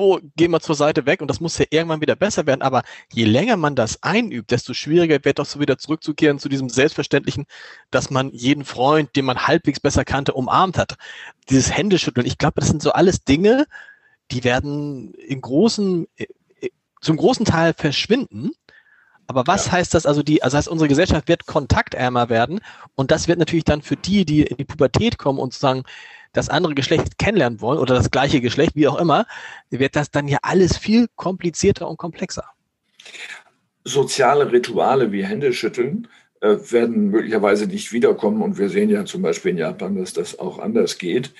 oh, 0.00 0.18
geh 0.36 0.48
mal 0.48 0.60
zur 0.60 0.74
Seite 0.74 1.06
weg 1.06 1.20
und 1.20 1.28
das 1.28 1.40
muss 1.40 1.58
ja 1.58 1.66
irgendwann 1.70 2.00
wieder 2.00 2.16
besser 2.16 2.46
werden. 2.46 2.62
Aber 2.62 2.82
je 3.12 3.24
länger 3.24 3.56
man 3.56 3.76
das 3.76 4.02
einübt, 4.02 4.50
desto 4.50 4.74
schwieriger 4.74 5.24
wird 5.24 5.38
doch 5.38 5.46
so 5.46 5.60
wieder 5.60 5.78
zurückzukehren 5.78 6.38
zu 6.38 6.48
diesem 6.48 6.68
Selbstverständlichen, 6.68 7.46
dass 7.90 8.10
man 8.10 8.30
jeden 8.30 8.64
Freund, 8.64 9.14
den 9.16 9.24
man 9.24 9.46
halbwegs 9.46 9.80
besser 9.80 10.04
kannte, 10.04 10.32
umarmt 10.32 10.78
hat. 10.78 10.96
Dieses 11.48 11.76
Händeschütteln, 11.76 12.26
ich 12.26 12.38
glaube, 12.38 12.60
das 12.60 12.68
sind 12.68 12.82
so 12.82 12.92
alles 12.92 13.24
Dinge, 13.24 13.66
die 14.30 14.44
werden 14.44 15.12
im 15.14 15.40
großen, 15.40 16.06
äh, 16.16 16.26
äh, 16.60 16.70
zum 17.00 17.16
großen 17.16 17.44
Teil 17.44 17.74
verschwinden. 17.76 18.52
Aber 19.26 19.46
was 19.46 19.66
ja. 19.66 19.72
heißt 19.72 19.94
das? 19.94 20.06
Also 20.06 20.22
die, 20.22 20.42
also 20.42 20.56
heißt 20.56 20.68
unsere 20.68 20.88
Gesellschaft 20.88 21.28
wird 21.28 21.46
kontaktärmer 21.46 22.28
werden 22.30 22.60
und 22.96 23.12
das 23.12 23.28
wird 23.28 23.38
natürlich 23.38 23.64
dann 23.64 23.82
für 23.82 23.96
die, 23.96 24.24
die 24.24 24.42
in 24.42 24.56
die 24.56 24.64
Pubertät 24.64 25.18
kommen 25.18 25.38
und 25.38 25.52
sozusagen 25.52 25.84
das 26.32 26.48
andere 26.48 26.74
Geschlecht 26.74 27.18
kennenlernen 27.18 27.60
wollen 27.60 27.78
oder 27.78 27.94
das 27.94 28.10
gleiche 28.10 28.40
Geschlecht, 28.40 28.76
wie 28.76 28.88
auch 28.88 28.98
immer, 28.98 29.26
wird 29.70 29.96
das 29.96 30.10
dann 30.10 30.28
ja 30.28 30.38
alles 30.42 30.76
viel 30.76 31.08
komplizierter 31.16 31.88
und 31.88 31.96
komplexer. 31.96 32.44
Soziale 33.84 34.52
Rituale 34.52 35.10
wie 35.12 35.24
Händeschütteln 35.24 36.08
äh, 36.40 36.56
werden 36.70 37.10
möglicherweise 37.10 37.66
nicht 37.66 37.92
wiederkommen 37.92 38.42
und 38.42 38.58
wir 38.58 38.68
sehen 38.68 38.90
ja 38.90 39.04
zum 39.04 39.22
Beispiel 39.22 39.52
in 39.52 39.58
Japan, 39.58 39.96
dass 39.96 40.12
das 40.12 40.38
auch 40.38 40.58
anders 40.58 40.98
geht. 40.98 41.32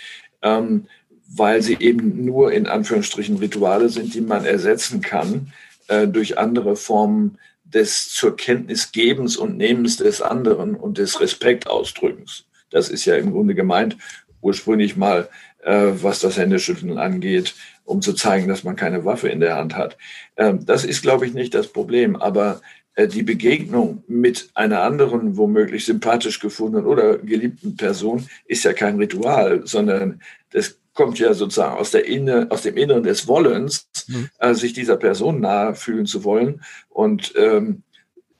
Ähm, 0.42 0.86
weil 1.32 1.62
sie 1.62 1.76
eben 1.78 2.24
nur 2.24 2.52
in 2.52 2.66
Anführungsstrichen 2.66 3.36
Rituale 3.36 3.88
sind, 3.88 4.14
die 4.14 4.20
man 4.20 4.44
ersetzen 4.44 5.00
kann 5.00 5.52
äh, 5.86 6.08
durch 6.08 6.38
andere 6.38 6.74
Formen 6.74 7.38
des 7.62 8.08
zur 8.08 8.36
Kenntnis 8.36 8.90
gebens 8.90 9.36
und 9.36 9.56
Nehmens 9.56 9.98
des 9.98 10.22
anderen 10.22 10.74
und 10.74 10.98
des 10.98 11.20
Respektausdrückens. 11.20 12.46
Das 12.70 12.88
ist 12.88 13.04
ja 13.04 13.14
im 13.14 13.30
Grunde 13.30 13.54
gemeint, 13.54 13.96
ursprünglich 14.40 14.96
mal, 14.96 15.28
äh, 15.62 15.88
was 15.92 16.20
das 16.20 16.36
Händeschütteln 16.36 16.98
angeht, 16.98 17.54
um 17.84 18.02
zu 18.02 18.12
zeigen, 18.12 18.48
dass 18.48 18.64
man 18.64 18.76
keine 18.76 19.04
Waffe 19.04 19.28
in 19.28 19.40
der 19.40 19.56
Hand 19.56 19.76
hat. 19.76 19.96
Ähm, 20.36 20.64
das 20.64 20.84
ist, 20.84 21.02
glaube 21.02 21.26
ich, 21.26 21.34
nicht 21.34 21.54
das 21.54 21.68
Problem. 21.68 22.16
Aber 22.16 22.60
äh, 22.94 23.08
die 23.08 23.22
Begegnung 23.22 24.04
mit 24.06 24.50
einer 24.54 24.82
anderen, 24.82 25.36
womöglich 25.36 25.84
sympathisch 25.84 26.40
gefundenen 26.40 26.86
oder 26.86 27.18
geliebten 27.18 27.76
Person 27.76 28.28
ist 28.46 28.64
ja 28.64 28.72
kein 28.72 28.96
Ritual, 28.96 29.62
sondern 29.64 30.20
das 30.50 30.78
kommt 30.94 31.18
ja 31.18 31.34
sozusagen 31.34 31.76
aus, 31.76 31.92
der 31.92 32.06
Inne, 32.06 32.48
aus 32.50 32.62
dem 32.62 32.76
Inneren 32.76 33.04
des 33.04 33.28
Wollens, 33.28 33.88
mhm. 34.08 34.28
äh, 34.38 34.54
sich 34.54 34.72
dieser 34.72 34.96
Person 34.96 35.40
nahe 35.40 35.74
fühlen 35.74 36.06
zu 36.06 36.24
wollen. 36.24 36.62
Und 36.88 37.32
ähm, 37.36 37.82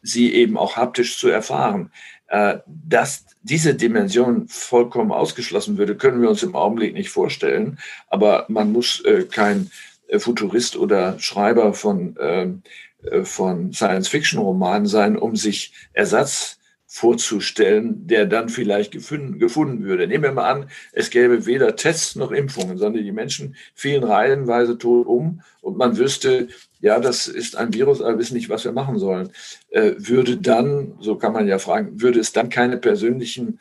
sie 0.02 0.34
eben 0.34 0.56
auch 0.56 0.76
haptisch 0.76 1.18
zu 1.18 1.28
erfahren. 1.28 1.90
Äh, 2.30 2.60
dass 2.66 3.26
diese 3.42 3.74
Dimension 3.74 4.46
vollkommen 4.46 5.10
ausgeschlossen 5.10 5.78
würde, 5.78 5.96
können 5.96 6.22
wir 6.22 6.30
uns 6.30 6.44
im 6.44 6.54
Augenblick 6.54 6.94
nicht 6.94 7.10
vorstellen. 7.10 7.80
Aber 8.06 8.44
man 8.46 8.70
muss 8.70 9.00
äh, 9.00 9.24
kein 9.24 9.72
äh, 10.06 10.20
Futurist 10.20 10.76
oder 10.76 11.18
Schreiber 11.18 11.74
von, 11.74 12.16
ähm, 12.20 12.62
äh, 13.02 13.24
von 13.24 13.72
Science-Fiction-Romanen 13.72 14.86
sein, 14.86 15.16
um 15.16 15.34
sich 15.34 15.72
Ersatz 15.92 16.59
vorzustellen, 16.92 18.08
der 18.08 18.26
dann 18.26 18.48
vielleicht 18.48 18.90
gefunden, 18.90 19.38
gefunden 19.38 19.84
würde. 19.84 20.08
Nehmen 20.08 20.24
wir 20.24 20.32
mal 20.32 20.50
an, 20.50 20.70
es 20.90 21.10
gäbe 21.10 21.46
weder 21.46 21.76
Tests 21.76 22.16
noch 22.16 22.32
Impfungen, 22.32 22.78
sondern 22.78 23.04
die 23.04 23.12
Menschen 23.12 23.54
fielen 23.76 24.02
reihenweise 24.02 24.76
tot 24.76 25.06
um 25.06 25.40
und 25.60 25.76
man 25.76 25.98
wüsste, 25.98 26.48
ja, 26.80 26.98
das 26.98 27.28
ist 27.28 27.54
ein 27.54 27.72
Virus, 27.72 28.02
aber 28.02 28.18
wissen 28.18 28.34
nicht, 28.34 28.48
was 28.48 28.64
wir 28.64 28.72
machen 28.72 28.98
sollen. 28.98 29.30
Äh, 29.68 29.92
würde 29.98 30.38
dann, 30.38 30.94
so 30.98 31.14
kann 31.14 31.32
man 31.32 31.46
ja 31.46 31.60
fragen, 31.60 32.02
würde 32.02 32.18
es 32.18 32.32
dann 32.32 32.48
keine 32.48 32.76
persönlichen 32.76 33.60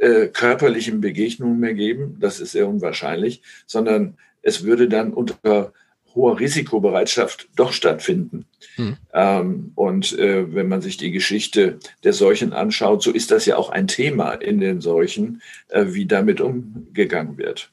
äh, 0.00 0.28
körperlichen 0.28 1.02
Begegnungen 1.02 1.60
mehr 1.60 1.74
geben? 1.74 2.16
Das 2.18 2.40
ist 2.40 2.52
sehr 2.52 2.66
unwahrscheinlich, 2.66 3.42
sondern 3.66 4.16
es 4.40 4.64
würde 4.64 4.88
dann 4.88 5.12
unter 5.12 5.74
hoher 6.14 6.38
Risikobereitschaft 6.38 7.48
doch 7.56 7.72
stattfinden. 7.72 8.46
Hm. 8.76 8.96
Ähm, 9.12 9.72
und 9.74 10.18
äh, 10.18 10.54
wenn 10.54 10.68
man 10.68 10.82
sich 10.82 10.96
die 10.96 11.10
Geschichte 11.10 11.78
der 12.04 12.12
Seuchen 12.12 12.52
anschaut, 12.52 13.02
so 13.02 13.10
ist 13.10 13.30
das 13.30 13.46
ja 13.46 13.56
auch 13.56 13.70
ein 13.70 13.86
Thema 13.86 14.32
in 14.32 14.60
den 14.60 14.80
Seuchen, 14.80 15.42
äh, 15.68 15.86
wie 15.88 16.06
damit 16.06 16.40
umgegangen 16.40 17.38
wird. 17.38 17.70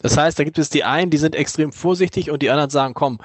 Das 0.00 0.16
heißt, 0.16 0.38
da 0.38 0.44
gibt 0.44 0.58
es 0.58 0.70
die 0.70 0.84
einen, 0.84 1.10
die 1.10 1.18
sind 1.18 1.34
extrem 1.34 1.72
vorsichtig 1.72 2.30
und 2.30 2.40
die 2.42 2.50
anderen 2.50 2.70
sagen, 2.70 2.94
komm, 2.94 3.18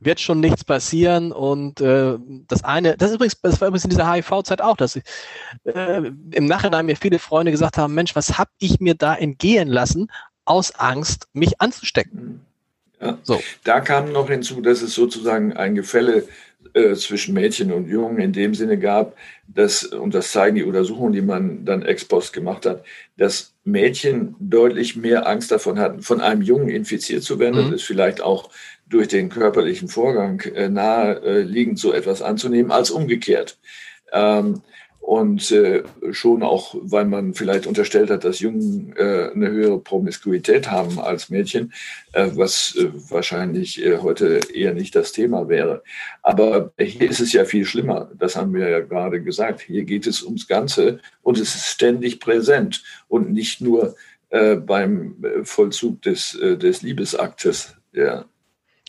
wird 0.00 0.20
schon 0.20 0.40
nichts 0.40 0.64
passieren. 0.64 1.32
Und 1.32 1.80
äh, 1.80 2.16
das 2.48 2.64
eine, 2.64 2.96
das 2.96 3.10
ist 3.10 3.16
übrigens, 3.16 3.40
das 3.42 3.60
war 3.60 3.68
übrigens 3.68 3.84
in 3.84 3.90
dieser 3.90 4.10
HIV-Zeit 4.10 4.62
auch, 4.62 4.76
dass 4.76 4.96
ich, 4.96 5.04
äh, 5.64 6.10
im 6.30 6.46
Nachhinein 6.46 6.86
mir 6.86 6.96
viele 6.96 7.18
Freunde 7.18 7.52
gesagt 7.52 7.76
haben, 7.76 7.94
Mensch, 7.94 8.16
was 8.16 8.38
habe 8.38 8.50
ich 8.58 8.80
mir 8.80 8.94
da 8.94 9.14
entgehen 9.14 9.68
lassen 9.68 10.10
aus 10.44 10.74
Angst, 10.74 11.28
mich 11.34 11.60
anzustecken? 11.60 12.40
Ja. 13.02 13.18
So. 13.22 13.42
Da 13.64 13.80
kam 13.80 14.12
noch 14.12 14.28
hinzu, 14.28 14.60
dass 14.60 14.80
es 14.80 14.94
sozusagen 14.94 15.52
ein 15.52 15.74
Gefälle 15.74 16.24
äh, 16.74 16.94
zwischen 16.94 17.34
Mädchen 17.34 17.72
und 17.72 17.88
Jungen 17.88 18.18
in 18.18 18.32
dem 18.32 18.54
Sinne 18.54 18.78
gab, 18.78 19.16
dass, 19.46 19.84
und 19.84 20.14
das 20.14 20.32
zeigen 20.32 20.56
die 20.56 20.62
Untersuchungen, 20.62 21.12
die 21.12 21.20
man 21.20 21.64
dann 21.64 21.82
ex 21.82 22.04
post 22.04 22.32
gemacht 22.32 22.64
hat, 22.64 22.84
dass 23.16 23.52
Mädchen 23.64 24.36
deutlich 24.38 24.96
mehr 24.96 25.26
Angst 25.26 25.50
davon 25.50 25.78
hatten, 25.78 26.02
von 26.02 26.20
einem 26.20 26.40
Jungen 26.40 26.68
infiziert 26.68 27.24
zu 27.24 27.38
werden. 27.38 27.56
Mhm. 27.56 27.72
Das 27.72 27.82
ist 27.82 27.86
vielleicht 27.86 28.22
auch 28.22 28.50
durch 28.86 29.08
den 29.08 29.28
körperlichen 29.28 29.88
Vorgang 29.88 30.40
äh, 30.40 30.68
naheliegend, 30.68 31.78
so 31.78 31.92
etwas 31.92 32.22
anzunehmen, 32.22 32.70
als 32.70 32.90
umgekehrt. 32.90 33.58
Ähm, 34.12 34.62
und 35.02 35.50
äh, 35.50 35.82
schon 36.12 36.44
auch, 36.44 36.76
weil 36.80 37.04
man 37.04 37.34
vielleicht 37.34 37.66
unterstellt 37.66 38.08
hat, 38.08 38.22
dass 38.22 38.38
Jungen 38.38 38.94
äh, 38.96 39.30
eine 39.34 39.50
höhere 39.50 39.80
Promiskuität 39.80 40.70
haben 40.70 41.00
als 41.00 41.28
Mädchen, 41.28 41.72
äh, 42.12 42.28
was 42.34 42.78
wahrscheinlich 43.10 43.82
heute 44.00 44.40
eher 44.54 44.72
nicht 44.72 44.94
das 44.94 45.10
Thema 45.10 45.48
wäre. 45.48 45.82
Aber 46.22 46.72
hier 46.78 47.10
ist 47.10 47.18
es 47.18 47.32
ja 47.32 47.44
viel 47.44 47.64
schlimmer, 47.64 48.10
das 48.16 48.36
haben 48.36 48.54
wir 48.54 48.68
ja 48.68 48.78
gerade 48.78 49.20
gesagt. 49.20 49.62
Hier 49.62 49.82
geht 49.82 50.06
es 50.06 50.22
ums 50.22 50.46
Ganze 50.46 51.00
und 51.22 51.36
es 51.36 51.56
ist 51.56 51.66
ständig 51.66 52.20
präsent 52.20 52.84
und 53.08 53.32
nicht 53.32 53.60
nur 53.60 53.96
beim 54.30 55.16
Vollzug 55.42 56.00
des, 56.00 56.38
des 56.40 56.80
Liebesaktes. 56.80 57.76
Ja 57.92 58.24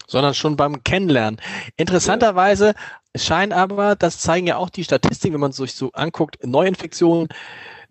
sondern 0.08 0.34
schon 0.34 0.56
beim 0.56 0.84
Kennenlernen. 0.84 1.42
Interessanterweise 1.76 2.76
scheint 3.16 3.54
aber, 3.54 3.96
das 3.96 4.20
zeigen 4.20 4.48
ja 4.48 4.58
auch 4.58 4.70
die 4.70 4.84
Statistiken, 4.84 5.34
wenn 5.34 5.42
man 5.42 5.52
es 5.52 5.58
sich 5.58 5.74
so 5.74 5.92
anguckt, 5.94 6.46
Neuinfektionen, 6.46 7.30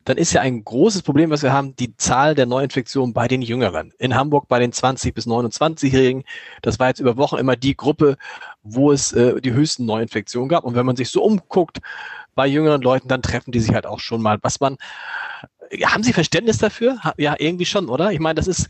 dann 0.05 0.17
ist 0.17 0.33
ja 0.33 0.41
ein 0.41 0.65
großes 0.65 1.03
Problem, 1.03 1.31
was 1.31 1.43
wir 1.43 1.53
haben, 1.53 1.77
die 1.77 1.97
Zahl 1.97 2.35
der 2.35 2.47
Neuinfektionen 2.47 3.13
bei 3.13 3.29
den 3.29 3.41
Jüngeren. 3.41 3.93
In 3.99 4.17
Hamburg 4.17 4.49
bei 4.49 4.59
den 4.59 4.73
20 4.73 5.15
bis 5.15 5.27
29-Jährigen. 5.27 6.25
Das 6.61 6.81
war 6.81 6.89
jetzt 6.89 6.99
über 6.99 7.17
Wochen 7.17 7.37
immer 7.37 7.55
die 7.55 7.77
Gruppe, 7.77 8.17
wo 8.65 8.91
es 8.91 9.13
äh, 9.13 9.41
die 9.41 9.53
höchsten 9.53 9.85
Neuinfektionen 9.87 10.49
gab. 10.49 10.65
Und 10.65 10.75
wenn 10.75 10.87
man 10.87 10.97
sich 10.97 11.11
so 11.11 11.23
umguckt 11.23 11.79
bei 12.35 12.47
jüngeren 12.47 12.83
Leuten, 12.83 13.07
dann 13.07 13.23
treffen 13.23 13.53
die 13.53 13.61
sich 13.61 13.75
halt 13.75 13.87
auch 13.87 14.01
schon 14.01 14.23
mal. 14.23 14.39
Was 14.43 14.59
man, 14.59 14.77
haben 15.85 16.03
Sie 16.03 16.13
Verständnis 16.13 16.59
dafür? 16.59 16.99
Ja, 17.17 17.37
irgendwie 17.39 17.67
schon, 17.67 17.89
oder? 17.89 18.11
Ich 18.11 18.21
meine, 18.21 18.35
das 18.35 18.49
ist, 18.49 18.69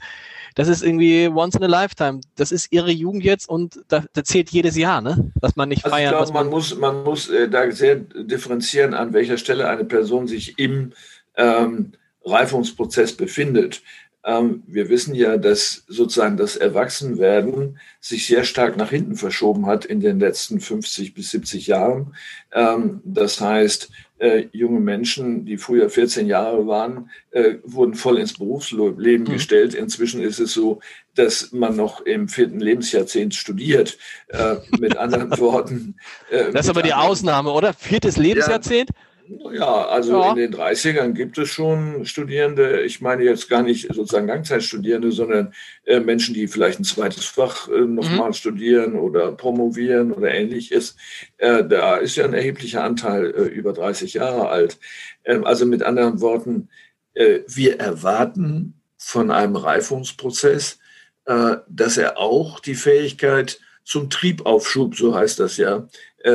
das 0.55 0.69
ist 0.69 0.83
irgendwie 0.83 1.29
once 1.29 1.57
in 1.57 1.65
a 1.65 1.67
lifetime. 1.67 2.21
Das 2.37 2.53
ist 2.53 2.73
ihre 2.73 2.91
Jugend 2.91 3.25
jetzt 3.25 3.49
und 3.49 3.81
da, 3.89 4.05
da 4.13 4.25
zählt 4.25 4.51
jedes 4.51 4.77
Jahr, 4.77 5.01
ne? 5.01 5.33
Was 5.41 5.57
man 5.57 5.69
nicht 5.69 5.85
also 5.85 5.95
feiern. 5.95 6.13
Ich 6.13 6.19
glaube, 6.19 6.33
man, 6.33 6.45
man, 6.45 6.51
muss, 6.51 6.77
man 6.77 7.03
muss 7.05 7.29
äh, 7.29 7.49
da 7.49 7.71
sehr 7.71 7.97
differenzieren, 7.97 8.95
an 8.95 9.13
welcher 9.13 9.39
Stelle 9.39 9.69
eine 9.69 9.85
Person 9.85 10.27
sich 10.27 10.59
im 10.59 10.93
ähm, 11.37 11.93
Reifungsprozess 12.25 13.17
befindet. 13.17 13.83
Ähm, 14.25 14.63
wir 14.67 14.89
wissen 14.89 15.15
ja, 15.15 15.37
dass 15.37 15.85
sozusagen 15.89 16.37
das 16.37 16.57
Erwachsenwerden 16.57 17.79
sich 18.01 18.27
sehr 18.27 18.45
stark 18.45 18.77
nach 18.77 18.91
hinten 18.91 19.17
verschoben 19.17 19.67
hat 19.67 19.85
in 19.85 20.01
den 20.01 20.21
letzten 20.21 20.61
50 20.61 21.15
bis 21.15 21.31
70 21.31 21.67
Jahren. 21.67 22.15
Ähm, 22.53 23.01
das 23.05 23.41
heißt, 23.41 23.91
äh, 24.19 24.47
junge 24.53 24.79
Menschen, 24.79 25.45
die 25.45 25.57
früher 25.59 25.91
14 25.91 26.29
Jahre 26.29 26.69
waren, 26.69 27.11
äh, 27.33 27.57
wurden 27.65 27.95
voll 27.95 28.19
ins 28.19 28.35
Berufsleben 28.35 29.27
mhm. 29.27 29.33
gestellt. 29.33 29.75
Inzwischen 29.75 30.23
ist 30.23 30.39
es 30.39 30.53
so, 30.53 30.79
dass 31.17 31.51
man 31.51 31.75
noch 31.75 32.03
im 32.03 32.29
vierten 32.29 32.61
Lebensjahrzehnt 32.61 33.35
studiert. 33.35 33.99
Äh, 34.29 34.57
mit 34.79 34.97
anderen 34.97 35.31
Worten. 35.41 35.97
Das 36.31 36.67
ist 36.67 36.71
aber 36.71 36.83
die 36.83 36.95
Ausnahme, 36.95 37.51
oder? 37.51 37.73
Viertes 37.73 38.17
Lebensjahrzehnt? 38.17 38.91
Ja, 38.91 39.12
ja, 39.53 39.87
also 39.87 40.21
ja. 40.21 40.31
in 40.31 40.37
den 40.37 40.55
30ern 40.55 41.13
gibt 41.13 41.39
es 41.39 41.49
schon 41.49 42.05
Studierende, 42.07 42.83
ich 42.83 43.01
meine 43.01 43.25
jetzt 43.25 43.49
gar 43.49 43.63
nicht 43.63 43.93
sozusagen 43.93 44.27
Langzeitstudierende, 44.27 45.13
sondern 45.13 45.55
äh, 45.85 46.01
Menschen, 46.01 46.35
die 46.35 46.49
vielleicht 46.49 46.81
ein 46.81 46.85
zweites 46.85 47.25
Fach 47.25 47.69
äh, 47.69 47.81
nochmal 47.81 48.29
mhm. 48.29 48.35
studieren 48.35 48.95
oder 48.97 49.33
promovieren 49.33 50.13
oder 50.13 50.33
ähnliches. 50.33 50.97
Äh, 51.39 51.65
da 51.65 51.97
ist 51.97 52.17
ja 52.17 52.25
ein 52.25 52.35
erheblicher 52.35 52.85
Anteil 52.85 53.27
äh, 53.27 53.43
über 53.45 53.73
30 53.73 54.15
Jahre 54.15 54.49
alt. 54.49 54.79
Ähm, 55.25 55.45
also 55.45 55.67
mit 55.67 55.83
anderen 55.83 56.21
Worten, 56.21 56.69
äh, 57.15 57.41
wir 57.47 57.79
erwarten 57.81 58.75
von 58.97 59.31
einem 59.31 59.57
Reifungsprozess, 59.57 60.79
äh, 61.27 61.57
dass 61.69 61.97
er 61.97 62.19
auch 62.19 62.61
die 62.61 62.75
Fähigkeit 62.75 63.61
zum 63.85 64.11
Triebaufschub, 64.11 64.97
so 64.97 65.15
heißt 65.15 65.41
das 65.41 65.57
ja, 65.57 65.89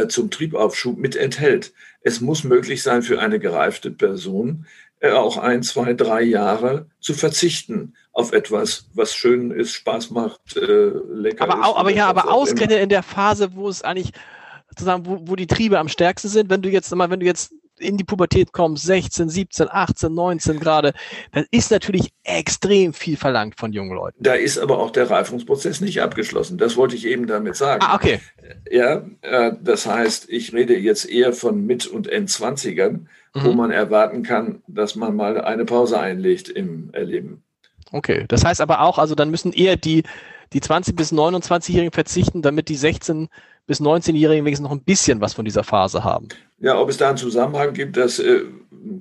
zum 0.09 0.29
Triebaufschub 0.29 0.97
mit 0.97 1.15
enthält 1.15 1.71
es 2.01 2.21
muss 2.21 2.43
möglich 2.43 2.83
sein 2.83 3.01
für 3.01 3.19
eine 3.19 3.39
gereifte 3.39 3.91
Person, 3.91 4.65
äh, 4.99 5.11
auch 5.11 5.37
ein, 5.37 5.61
zwei, 5.61 5.93
drei 5.93 6.23
Jahre 6.23 6.87
zu 6.99 7.13
verzichten 7.13 7.95
auf 8.13 8.31
etwas, 8.31 8.89
was 8.95 9.13
schön 9.13 9.51
ist, 9.51 9.73
Spaß 9.73 10.09
macht, 10.09 10.57
äh, 10.57 10.91
lecker 11.11 11.43
aber, 11.43 11.61
ist. 11.61 11.75
Aber 11.75 11.91
ja, 11.91 12.07
aber 12.07 12.31
ausgerechnet 12.31 12.81
in 12.81 12.89
der 12.89 13.03
Phase, 13.03 13.55
wo 13.55 13.69
es 13.69 13.83
eigentlich 13.83 14.11
sozusagen, 14.69 15.05
wo, 15.05 15.19
wo 15.21 15.35
die 15.35 15.45
Triebe 15.45 15.77
am 15.77 15.87
stärksten 15.87 16.29
sind, 16.29 16.49
wenn 16.49 16.63
du 16.63 16.69
jetzt 16.69 16.93
mal, 16.95 17.09
wenn 17.09 17.19
du 17.19 17.27
jetzt 17.27 17.53
in 17.79 17.97
die 17.97 18.03
Pubertät 18.03 18.53
kommst, 18.53 18.85
16, 18.85 19.29
17, 19.29 19.67
18, 19.69 20.13
19 20.13 20.59
gerade, 20.59 20.93
dann 21.31 21.45
ist 21.51 21.71
natürlich 21.71 22.11
extrem 22.23 22.93
viel 22.93 23.17
verlangt 23.17 23.55
von 23.59 23.73
jungen 23.73 23.95
Leuten. 23.95 24.17
Da 24.21 24.33
ist 24.33 24.57
aber 24.57 24.79
auch 24.79 24.91
der 24.91 25.09
Reifungsprozess 25.09 25.81
nicht 25.81 26.01
abgeschlossen. 26.01 26.57
Das 26.57 26.77
wollte 26.77 26.95
ich 26.95 27.05
eben 27.05 27.27
damit 27.27 27.55
sagen. 27.55 27.83
Ah, 27.85 27.95
okay. 27.95 28.19
Ja, 28.71 29.05
äh, 29.21 29.53
das 29.61 29.85
heißt, 29.85 30.29
ich 30.29 30.53
rede 30.53 30.77
jetzt 30.77 31.09
eher 31.09 31.33
von 31.33 31.65
Mit- 31.65 31.87
und 31.87 32.07
Endzwanzigern, 32.07 33.09
mhm. 33.33 33.43
wo 33.43 33.51
man 33.53 33.71
erwarten 33.71 34.23
kann, 34.23 34.61
dass 34.67 34.95
man 34.95 35.15
mal 35.15 35.41
eine 35.41 35.65
Pause 35.65 35.99
einlegt 35.99 36.49
im 36.49 36.89
Erleben. 36.93 37.43
Okay, 37.91 38.25
das 38.27 38.43
heißt 38.43 38.61
aber 38.61 38.81
auch, 38.81 38.97
also 38.97 39.15
dann 39.15 39.31
müssen 39.31 39.53
eher 39.53 39.77
die, 39.77 40.03
die 40.53 40.61
20- 40.61 40.95
bis 40.95 41.13
29-Jährigen 41.13 41.93
verzichten, 41.93 42.41
damit 42.41 42.69
die 42.69 42.77
16- 42.77 43.27
bis 43.65 43.81
19-Jährigen 43.81 44.45
wenigstens 44.45 44.63
noch 44.63 44.75
ein 44.75 44.83
bisschen 44.83 45.21
was 45.21 45.33
von 45.33 45.45
dieser 45.45 45.63
Phase 45.63 46.03
haben. 46.03 46.29
Ja, 46.59 46.79
ob 46.79 46.89
es 46.89 46.97
da 46.97 47.09
einen 47.09 47.17
Zusammenhang 47.17 47.73
gibt, 47.73 47.97
das 47.97 48.19
äh, 48.19 48.41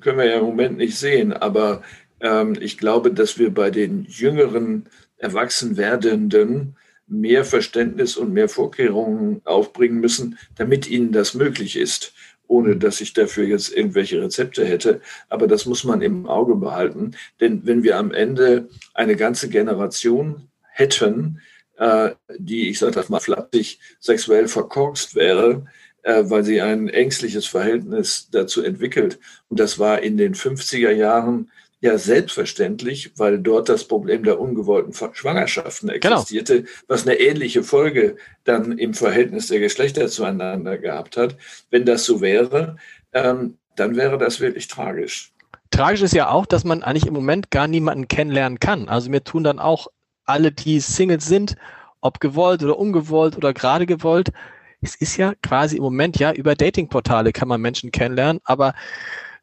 können 0.01 0.19
wir 0.19 0.27
ja 0.27 0.39
im 0.39 0.45
Moment 0.45 0.77
nicht 0.77 0.99
sehen. 0.99 1.33
Aber 1.33 1.83
ähm, 2.21 2.55
ich 2.61 2.77
glaube, 2.79 3.13
dass 3.13 3.39
wir 3.39 3.53
bei 3.53 3.71
den 3.71 4.05
jüngeren 4.05 4.87
Erwachsenwerdenden 5.17 6.77
mehr 7.07 7.45
Verständnis 7.45 8.17
und 8.17 8.33
mehr 8.33 8.49
Vorkehrungen 8.49 9.41
aufbringen 9.45 10.01
müssen, 10.01 10.39
damit 10.57 10.89
ihnen 10.89 11.13
das 11.13 11.35
möglich 11.35 11.77
ist, 11.77 12.13
ohne 12.49 12.77
dass 12.77 13.01
ich 13.01 13.13
dafür 13.13 13.47
jetzt 13.47 13.75
irgendwelche 13.75 14.21
Rezepte 14.21 14.65
hätte. 14.65 15.01
Aber 15.29 15.47
das 15.47 15.67
muss 15.67 15.85
man 15.85 16.03
im 16.03 16.27
Auge 16.27 16.57
behalten. 16.57 17.13
Denn 17.41 17.65
wenn 17.65 17.83
wir 17.85 17.97
am 17.97 18.13
Ende 18.13 18.69
eine 18.93 19.17
ganze 19.17 19.49
Generation 19.49 20.49
hätten, 20.73 21.41
äh, 21.77 22.11
die, 22.37 22.69
ich 22.69 22.79
sage 22.79 22.93
das 22.93 23.09
mal 23.09 23.21
flapsig, 23.21 23.79
sexuell 24.01 24.49
verkorkst 24.49 25.15
wäre, 25.15 25.67
weil 26.07 26.45
sie 26.45 26.61
ein 26.61 26.89
ängstliches 26.89 27.47
Verhältnis 27.47 28.29
dazu 28.31 28.63
entwickelt. 28.63 29.19
Und 29.49 29.59
das 29.61 29.79
war 29.79 30.01
in 30.01 30.17
den 30.17 30.35
50er 30.35 30.91
Jahren 30.93 31.51
Ja, 31.81 31.99
selbstverständlich, 31.99 33.13
weil 33.17 33.39
dort 33.39 33.69
das 33.69 33.85
Problem 33.85 34.25
der 34.25 34.41
ungewollten 34.41 34.95
Schwangerschaften 35.13 35.91
genau. 36.01 36.17
existierte, 36.17 36.63
genau. 36.63 36.71
was 36.89 37.07
eine 37.07 37.21
ähnliche 37.21 37.63
Folge 37.63 38.17
dann 38.45 38.79
im 38.79 38.95
Verhältnis 38.95 39.49
der 39.49 39.61
Geschlechter 39.61 40.09
zueinander 40.09 40.79
gehabt 40.79 41.17
hat. 41.19 41.37
Wenn 41.71 41.85
das 41.85 42.05
so 42.05 42.21
wäre, 42.23 42.77
ähm, 43.13 43.59
dann 43.77 43.95
wäre 43.95 44.17
das 44.17 44.41
wirklich 44.41 44.69
tragisch. 44.69 45.33
Tragisch 45.71 46.03
ist 46.03 46.15
ja 46.15 46.31
auch, 46.31 46.47
dass 46.47 46.65
man 46.65 46.83
eigentlich 46.83 47.07
im 47.07 47.15
Moment 47.15 47.51
gar 47.51 47.69
niemanden 47.69 48.09
kennenlernen 48.09 48.59
kann. 48.59 48.89
Also 48.89 49.11
mir 49.11 49.23
tun 49.23 49.45
dann 49.45 49.59
auch 49.59 49.89
alle, 50.25 50.53
die 50.53 50.81
Singles 50.81 51.27
sind, 51.27 51.57
ob 52.01 52.21
gewollt 52.21 52.63
oder 52.63 52.79
ungewollt 52.79 53.37
oder 53.37 53.53
gerade 53.53 53.87
gewollt, 53.87 54.33
es 54.81 54.95
ist 54.95 55.17
ja 55.17 55.35
quasi 55.43 55.77
im 55.77 55.83
Moment 55.83 56.19
ja 56.19 56.33
über 56.33 56.55
Datingportale 56.55 57.33
kann 57.33 57.49
man 57.49 57.61
Menschen 57.61 57.91
kennenlernen, 57.91 58.41
aber 58.45 58.75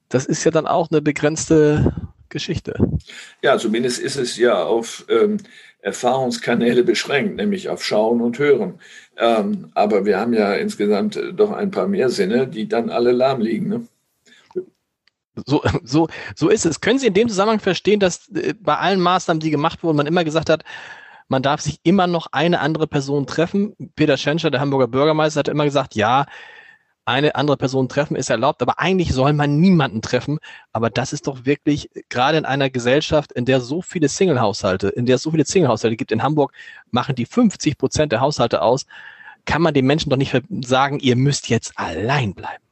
das 0.10 0.26
ist 0.26 0.44
ja 0.44 0.52
dann 0.52 0.68
auch 0.68 0.92
eine 0.92 1.02
begrenzte 1.02 1.94
Geschichte. 2.30 2.76
Ja, 3.42 3.58
zumindest 3.58 4.00
ist 4.00 4.16
es 4.16 4.38
ja 4.38 4.64
auf 4.64 5.06
ähm, 5.10 5.38
Erfahrungskanäle 5.80 6.84
beschränkt, 6.84 7.36
nämlich 7.36 7.70
auf 7.70 7.84
Schauen 7.84 8.22
und 8.22 8.40
Hören. 8.40 8.80
Ähm, 9.18 9.70
aber 9.74 10.06
wir 10.06 10.20
haben 10.20 10.34
ja 10.34 10.54
insgesamt 10.54 11.20
doch 11.36 11.52
ein 11.52 11.72
paar 11.72 11.88
mehr 11.88 12.10
Sinne, 12.10 12.48
die 12.48 12.68
dann 12.68 12.90
alle 12.90 13.12
lahm 13.12 13.42
liegen. 13.42 13.70
Ne? 13.70 13.88
So, 15.46 15.64
so, 15.84 16.08
so 16.36 16.50
ist 16.50 16.66
es. 16.66 16.80
Können 16.80 17.00
Sie 17.00 17.08
in 17.08 17.14
dem 17.14 17.28
Zusammenhang 17.28 17.60
verstehen, 17.60 18.00
dass 18.00 18.30
äh, 18.30 18.54
bei 18.60 18.78
allen 18.78 19.02
Maßnahmen, 19.02 19.42
die 19.42 19.52
gemacht 19.52 19.84
wurden, 19.84 19.98
man 19.98 20.08
immer 20.08 20.24
gesagt 20.24 20.50
hat, 20.50 20.64
man 21.34 21.42
darf 21.42 21.62
sich 21.62 21.80
immer 21.82 22.06
noch 22.06 22.28
eine 22.32 22.60
andere 22.60 22.86
Person 22.86 23.26
treffen. 23.26 23.76
Peter 23.96 24.18
Schenscher, 24.18 24.52
der 24.52 24.62
Hamburger 24.62 24.88
Bürgermeister, 24.88 25.40
hat 25.40 25.48
immer 25.48 25.66
gesagt, 25.66 25.96
ja, 25.96 26.28
eine 27.06 27.34
andere 27.34 27.58
Person 27.58 27.90
treffen 27.90 28.16
ist 28.16 28.30
erlaubt, 28.30 28.62
aber 28.62 28.80
eigentlich 28.80 29.14
soll 29.14 29.34
man 29.34 29.60
niemanden 29.60 30.04
treffen. 30.04 30.38
Aber 30.74 30.92
das 30.92 31.12
ist 31.12 31.26
doch 31.26 31.44
wirklich, 31.46 31.90
gerade 32.10 32.38
in 32.38 32.46
einer 32.46 32.70
Gesellschaft, 32.70 33.32
in 33.32 33.46
der 33.46 33.62
so 33.62 33.82
viele 33.82 34.10
Single-Haushalte, 34.10 34.90
in 34.90 35.08
der 35.08 35.16
es 35.16 35.24
so 35.24 35.32
viele 35.32 35.44
Single-Haushalte 35.44 35.98
gibt, 35.98 36.12
in 36.12 36.22
Hamburg 36.22 36.54
machen 36.92 37.16
die 37.16 37.26
50 37.26 37.80
Prozent 37.80 38.12
der 38.12 38.22
Haushalte 38.22 38.62
aus, 38.62 38.86
kann 39.46 39.64
man 39.64 39.74
den 39.74 39.88
Menschen 39.88 40.12
doch 40.12 40.18
nicht 40.18 40.40
sagen, 40.62 41.00
ihr 41.00 41.16
müsst 41.16 41.50
jetzt 41.50 41.74
allein 41.78 42.36
bleiben. 42.36 42.64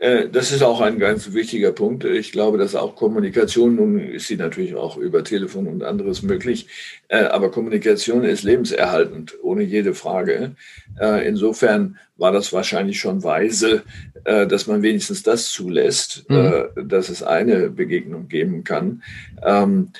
Äh, 0.00 0.28
das 0.28 0.52
ist 0.52 0.62
auch 0.62 0.80
ein 0.80 0.98
ganz 0.98 1.32
wichtiger 1.32 1.72
Punkt. 1.72 2.04
Ich 2.04 2.32
glaube, 2.32 2.58
dass 2.58 2.74
auch 2.74 2.96
Kommunikation, 2.96 3.76
nun 3.76 3.98
ist 3.98 4.28
sie 4.28 4.36
natürlich 4.36 4.74
auch 4.74 4.96
über 4.96 5.24
Telefon 5.24 5.66
und 5.66 5.82
anderes 5.82 6.22
möglich, 6.22 6.68
äh, 7.08 7.24
aber 7.24 7.50
Kommunikation 7.50 8.24
ist 8.24 8.42
lebenserhaltend, 8.44 9.36
ohne 9.42 9.62
jede 9.62 9.94
Frage. 9.94 10.52
Äh, 11.00 11.26
insofern 11.26 11.98
war 12.16 12.32
das 12.32 12.52
wahrscheinlich 12.52 12.98
schon 12.98 13.22
weise, 13.22 13.84
dass 14.24 14.66
man 14.66 14.82
wenigstens 14.82 15.22
das 15.22 15.50
zulässt, 15.50 16.28
mhm. 16.28 16.88
dass 16.88 17.10
es 17.10 17.22
eine 17.22 17.70
Begegnung 17.70 18.26
geben 18.26 18.64
kann. 18.64 19.04
Ähm, 19.40 19.92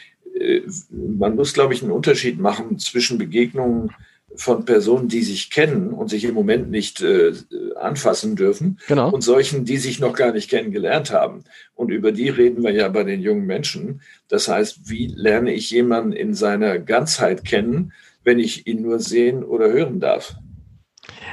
man 0.90 1.36
muss, 1.36 1.54
glaube 1.54 1.74
ich, 1.74 1.82
einen 1.82 1.92
Unterschied 1.92 2.40
machen 2.40 2.76
zwischen 2.80 3.18
Begegnungen, 3.18 3.92
von 4.34 4.64
Personen, 4.64 5.08
die 5.08 5.22
sich 5.22 5.50
kennen 5.50 5.90
und 5.90 6.08
sich 6.08 6.24
im 6.24 6.34
Moment 6.34 6.70
nicht 6.70 7.00
äh, 7.00 7.32
anfassen 7.76 8.36
dürfen 8.36 8.78
genau. 8.86 9.10
und 9.10 9.22
solchen, 9.22 9.64
die 9.64 9.78
sich 9.78 10.00
noch 10.00 10.12
gar 10.12 10.32
nicht 10.32 10.50
kennengelernt 10.50 11.12
haben. 11.12 11.44
Und 11.74 11.90
über 11.90 12.12
die 12.12 12.28
reden 12.28 12.62
wir 12.62 12.72
ja 12.72 12.88
bei 12.88 13.04
den 13.04 13.20
jungen 13.20 13.46
Menschen. 13.46 14.02
Das 14.28 14.48
heißt, 14.48 14.88
wie 14.88 15.06
lerne 15.06 15.52
ich 15.52 15.70
jemanden 15.70 16.12
in 16.12 16.34
seiner 16.34 16.78
Ganzheit 16.78 17.44
kennen, 17.44 17.92
wenn 18.22 18.38
ich 18.38 18.66
ihn 18.66 18.82
nur 18.82 19.00
sehen 19.00 19.42
oder 19.42 19.70
hören 19.70 20.00
darf? 20.00 20.36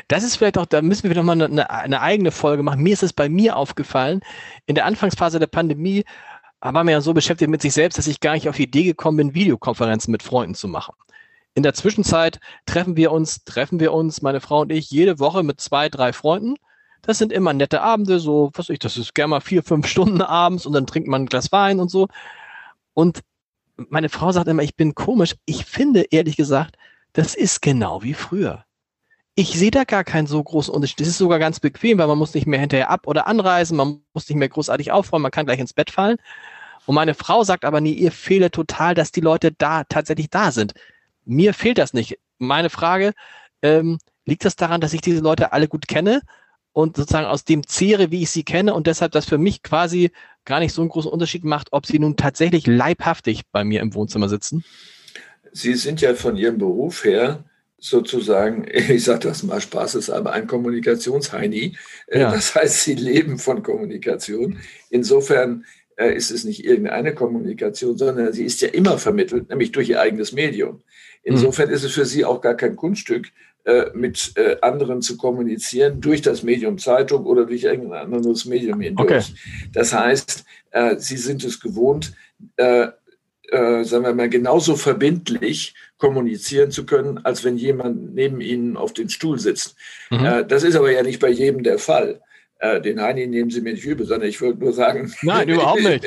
Das 0.07 0.23
ist 0.23 0.37
vielleicht 0.37 0.57
auch, 0.57 0.65
da 0.65 0.81
müssen 0.81 1.09
wir 1.09 1.15
nochmal 1.15 1.41
eine, 1.41 1.69
eine 1.69 2.01
eigene 2.01 2.31
Folge 2.31 2.63
machen. 2.63 2.81
Mir 2.81 2.93
ist 2.93 3.03
es 3.03 3.13
bei 3.13 3.27
mir 3.27 3.57
aufgefallen, 3.57 4.21
in 4.65 4.75
der 4.75 4.85
Anfangsphase 4.85 5.39
der 5.39 5.47
Pandemie 5.47 6.05
war 6.61 6.83
mir 6.83 6.91
ja 6.93 7.01
so 7.01 7.13
beschäftigt 7.13 7.51
mit 7.51 7.61
sich 7.61 7.73
selbst, 7.73 7.97
dass 7.97 8.07
ich 8.07 8.19
gar 8.19 8.33
nicht 8.33 8.49
auf 8.49 8.55
die 8.55 8.63
Idee 8.63 8.83
gekommen 8.83 9.17
bin, 9.17 9.35
Videokonferenzen 9.35 10.11
mit 10.11 10.23
Freunden 10.23 10.55
zu 10.55 10.67
machen. 10.67 10.95
In 11.55 11.63
der 11.63 11.73
Zwischenzeit 11.73 12.39
treffen 12.65 12.97
wir 12.97 13.13
uns, 13.13 13.45
treffen 13.45 13.79
wir 13.79 13.93
uns, 13.93 14.21
meine 14.21 14.41
Frau 14.41 14.61
und 14.61 14.71
ich, 14.71 14.91
jede 14.91 15.19
Woche 15.19 15.41
mit 15.41 15.61
zwei, 15.61 15.87
drei 15.87 16.11
Freunden. 16.11 16.55
Das 17.01 17.17
sind 17.17 17.31
immer 17.31 17.53
nette 17.53 17.81
Abende, 17.81 18.19
so, 18.19 18.51
was 18.55 18.69
ich, 18.69 18.79
das 18.79 18.97
ist 18.97 19.15
gerne 19.15 19.29
mal 19.29 19.39
vier, 19.39 19.63
fünf 19.63 19.87
Stunden 19.87 20.21
abends 20.21 20.65
und 20.65 20.73
dann 20.73 20.85
trinkt 20.85 21.07
man 21.07 21.23
ein 21.23 21.27
Glas 21.27 21.51
Wein 21.53 21.79
und 21.79 21.89
so. 21.89 22.09
Und 22.93 23.21
meine 23.77 24.09
Frau 24.09 24.33
sagt 24.33 24.47
immer, 24.47 24.63
ich 24.63 24.75
bin 24.75 24.95
komisch. 24.95 25.35
Ich 25.45 25.65
finde, 25.65 26.05
ehrlich 26.11 26.35
gesagt, 26.35 26.75
das 27.13 27.35
ist 27.35 27.61
genau 27.61 28.03
wie 28.03 28.13
früher. 28.13 28.65
Ich 29.35 29.57
sehe 29.57 29.71
da 29.71 29.85
gar 29.85 30.03
keinen 30.03 30.27
so 30.27 30.43
großen 30.43 30.73
Unterschied. 30.73 30.99
Das 30.99 31.07
ist 31.07 31.17
sogar 31.17 31.39
ganz 31.39 31.61
bequem, 31.61 31.97
weil 31.97 32.07
man 32.07 32.17
muss 32.17 32.33
nicht 32.33 32.47
mehr 32.47 32.59
hinterher 32.59 32.89
ab- 32.89 33.07
oder 33.07 33.27
anreisen, 33.27 33.77
man 33.77 34.01
muss 34.13 34.27
nicht 34.27 34.37
mehr 34.37 34.49
großartig 34.49 34.91
aufräumen, 34.91 35.23
man 35.23 35.31
kann 35.31 35.45
gleich 35.45 35.59
ins 35.59 35.73
Bett 35.73 35.91
fallen. 35.91 36.17
Und 36.85 36.95
meine 36.95 37.13
Frau 37.13 37.43
sagt 37.43 37.65
aber, 37.65 37.81
nee, 37.81 37.91
ihr 37.91 38.11
fehle 38.11 38.51
total, 38.51 38.93
dass 38.93 39.11
die 39.11 39.21
Leute 39.21 39.51
da 39.51 39.83
tatsächlich 39.85 40.29
da 40.29 40.51
sind. 40.51 40.73
Mir 41.25 41.53
fehlt 41.53 41.77
das 41.77 41.93
nicht. 41.93 42.19
Meine 42.37 42.69
Frage, 42.69 43.13
ähm, 43.61 43.97
liegt 44.25 44.45
das 44.45 44.55
daran, 44.55 44.81
dass 44.81 44.93
ich 44.93 45.01
diese 45.01 45.21
Leute 45.21 45.53
alle 45.53 45.67
gut 45.67 45.87
kenne 45.87 46.21
und 46.73 46.97
sozusagen 46.97 47.27
aus 47.27 47.45
dem 47.45 47.65
zehre, 47.65 48.11
wie 48.11 48.23
ich 48.23 48.31
sie 48.31 48.43
kenne 48.43 48.73
und 48.73 48.87
deshalb 48.87 49.11
das 49.11 49.25
für 49.25 49.37
mich 49.37 49.63
quasi 49.63 50.11
gar 50.43 50.59
nicht 50.59 50.73
so 50.73 50.81
einen 50.81 50.89
großen 50.89 51.11
Unterschied 51.11 51.43
macht, 51.43 51.69
ob 51.71 51.85
sie 51.85 51.99
nun 51.99 52.17
tatsächlich 52.17 52.67
leibhaftig 52.67 53.43
bei 53.51 53.63
mir 53.63 53.81
im 53.81 53.93
Wohnzimmer 53.93 54.29
sitzen? 54.29 54.63
Sie 55.51 55.73
sind 55.75 56.01
ja 56.01 56.13
von 56.15 56.35
Ihrem 56.35 56.57
Beruf 56.57 57.05
her 57.05 57.45
sozusagen, 57.77 58.65
ich 58.71 59.03
sage 59.03 59.19
das 59.19 59.43
mal 59.43 59.61
Spaß, 59.61 60.09
aber 60.09 60.33
ein 60.33 60.47
Kommunikationsheini. 60.47 61.77
Äh, 62.07 62.19
ja. 62.19 62.31
Das 62.31 62.55
heißt, 62.55 62.83
Sie 62.83 62.95
leben 62.95 63.37
von 63.39 63.63
Kommunikation. 63.63 64.59
Insofern 64.89 65.65
ist 65.97 66.29
es 66.31 66.43
nicht 66.43 66.65
irgendeine 66.65 67.15
Kommunikation, 67.15 67.97
sondern 67.97 68.33
sie 68.33 68.43
ist 68.43 68.61
ja 68.61 68.67
immer 68.67 68.97
vermittelt, 68.97 69.49
nämlich 69.49 69.71
durch 69.71 69.89
ihr 69.89 70.01
eigenes 70.01 70.33
Medium. 70.33 70.81
Insofern 71.23 71.69
ist 71.69 71.83
es 71.83 71.93
für 71.93 72.05
sie 72.05 72.25
auch 72.25 72.41
gar 72.41 72.55
kein 72.55 72.75
Kunststück, 72.75 73.31
äh, 73.65 73.89
mit 73.95 74.33
äh, 74.35 74.57
anderen 74.61 75.01
zu 75.01 75.17
kommunizieren 75.17 75.99
durch 75.99 76.21
das 76.21 76.43
Medium 76.43 76.77
Zeitung 76.77 77.25
oder 77.25 77.47
durch 77.47 77.63
irgendein 77.63 78.13
anderes 78.13 78.45
Medium 78.45 78.79
hindurch. 78.79 79.09
Okay. 79.09 79.23
Das 79.73 79.91
heißt, 79.91 80.45
äh, 80.69 80.97
sie 80.99 81.17
sind 81.17 81.43
es 81.43 81.59
gewohnt, 81.59 82.13
sagen 82.57 82.93
wir 84.03 84.13
mal, 84.13 84.29
genauso 84.29 84.75
verbindlich 84.75 85.73
kommunizieren 85.97 86.69
zu 86.69 86.85
können, 86.85 87.19
als 87.19 87.43
wenn 87.43 87.57
jemand 87.57 88.13
neben 88.13 88.39
ihnen 88.41 88.77
auf 88.77 88.93
dem 88.93 89.09
Stuhl 89.09 89.39
sitzt. 89.39 89.75
Mhm. 90.11 90.45
Das 90.47 90.63
ist 90.63 90.75
aber 90.75 90.91
ja 90.91 91.01
nicht 91.01 91.19
bei 91.19 91.29
jedem 91.29 91.63
der 91.63 91.79
Fall. 91.79 92.21
Äh, 92.59 92.79
den 92.79 93.01
Heini 93.01 93.27
nehmen 93.27 93.49
Sie 93.49 93.59
mir 93.59 93.73
nicht 93.73 93.85
übel, 93.85 94.05
sondern 94.05 94.29
ich 94.29 94.41
wollte 94.41 94.59
nur 94.59 94.71
sagen. 94.71 95.13
Nein, 95.21 95.49
überhaupt 95.49 95.83
nicht. 95.83 96.05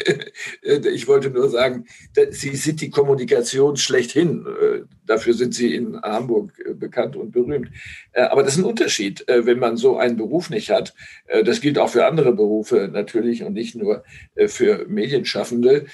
ich 0.63 1.07
wollte 1.07 1.31
nur 1.31 1.51
sagen, 1.51 1.87
Sie 2.31 2.57
sind 2.57 2.81
die 2.81 2.91
Kommunikation 2.91 3.77
schlechthin. 3.77 4.47
Äh, 4.47 4.81
dafür 5.07 5.35
sind 5.35 5.55
Sie 5.55 5.75
in 5.75 6.01
Hamburg 6.01 6.53
äh, 6.65 6.73
bekannt 6.73 7.17
und 7.17 7.33
berühmt. 7.33 7.69
Aber 8.15 8.43
das 8.43 8.55
ist 8.55 8.59
ein 8.59 8.65
Unterschied, 8.65 9.25
wenn 9.29 9.61
man 9.61 9.77
so 9.77 9.97
einen 9.97 10.17
Beruf 10.17 10.51
nicht 10.51 10.71
hat. 10.71 10.93
Das 11.45 11.61
gilt 11.61 11.79
auch 11.79 11.91
für 11.91 12.05
andere 12.05 12.33
Berufe 12.33 12.91
natürlich 12.93 13.45
und 13.45 13.53
nicht 13.53 13.77
nur 13.77 14.03
für 14.49 14.87
Medienschaffende. 14.89 15.87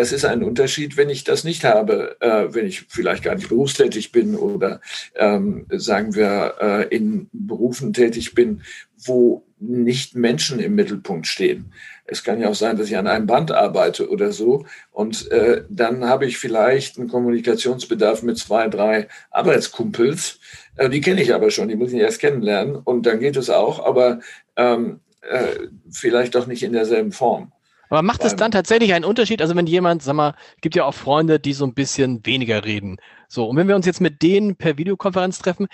Das 0.00 0.12
ist 0.12 0.24
ein 0.24 0.42
Unterschied, 0.42 0.96
wenn 0.96 1.10
ich 1.10 1.24
das 1.24 1.44
nicht 1.44 1.62
habe, 1.62 2.16
äh, 2.22 2.54
wenn 2.54 2.64
ich 2.64 2.86
vielleicht 2.88 3.22
gar 3.22 3.34
nicht 3.34 3.50
berufstätig 3.50 4.12
bin 4.12 4.34
oder 4.34 4.80
ähm, 5.14 5.66
sagen 5.68 6.14
wir 6.14 6.54
äh, 6.58 6.88
in 6.88 7.28
Berufen 7.34 7.92
tätig 7.92 8.34
bin, 8.34 8.62
wo 8.96 9.44
nicht 9.58 10.14
Menschen 10.14 10.58
im 10.58 10.74
Mittelpunkt 10.74 11.26
stehen. 11.26 11.74
Es 12.06 12.24
kann 12.24 12.40
ja 12.40 12.48
auch 12.48 12.54
sein, 12.54 12.78
dass 12.78 12.88
ich 12.88 12.96
an 12.96 13.08
einem 13.08 13.26
Band 13.26 13.52
arbeite 13.52 14.08
oder 14.08 14.32
so. 14.32 14.64
Und 14.90 15.30
äh, 15.32 15.64
dann 15.68 16.06
habe 16.06 16.24
ich 16.24 16.38
vielleicht 16.38 16.96
einen 16.96 17.08
Kommunikationsbedarf 17.08 18.22
mit 18.22 18.38
zwei, 18.38 18.68
drei 18.68 19.06
Arbeitskumpels. 19.30 20.40
Äh, 20.76 20.88
die 20.88 21.02
kenne 21.02 21.20
ich 21.20 21.34
aber 21.34 21.50
schon, 21.50 21.68
die 21.68 21.76
muss 21.76 21.92
ich 21.92 22.00
erst 22.00 22.20
kennenlernen. 22.20 22.76
Und 22.76 23.04
dann 23.04 23.20
geht 23.20 23.36
es 23.36 23.50
auch, 23.50 23.84
aber 23.84 24.20
ähm, 24.56 25.00
äh, 25.20 25.68
vielleicht 25.90 26.36
doch 26.36 26.46
nicht 26.46 26.62
in 26.62 26.72
derselben 26.72 27.12
Form. 27.12 27.52
Aber 27.90 28.02
macht 28.02 28.24
es 28.24 28.36
dann 28.36 28.52
tatsächlich 28.52 28.94
einen 28.94 29.04
Unterschied? 29.04 29.42
Also 29.42 29.56
wenn 29.56 29.66
jemand, 29.66 30.02
sag 30.02 30.14
mal, 30.14 30.34
gibt 30.60 30.76
ja 30.76 30.84
auch 30.84 30.94
Freunde, 30.94 31.40
die 31.40 31.52
so 31.52 31.64
ein 31.66 31.74
bisschen 31.74 32.24
weniger 32.24 32.64
reden. 32.64 32.98
So, 33.28 33.46
und 33.48 33.56
wenn 33.56 33.66
wir 33.66 33.74
uns 33.74 33.84
jetzt 33.84 34.00
mit 34.00 34.22
denen 34.22 34.54
per 34.54 34.78
Videokonferenz 34.78 35.40
treffen, 35.40 35.66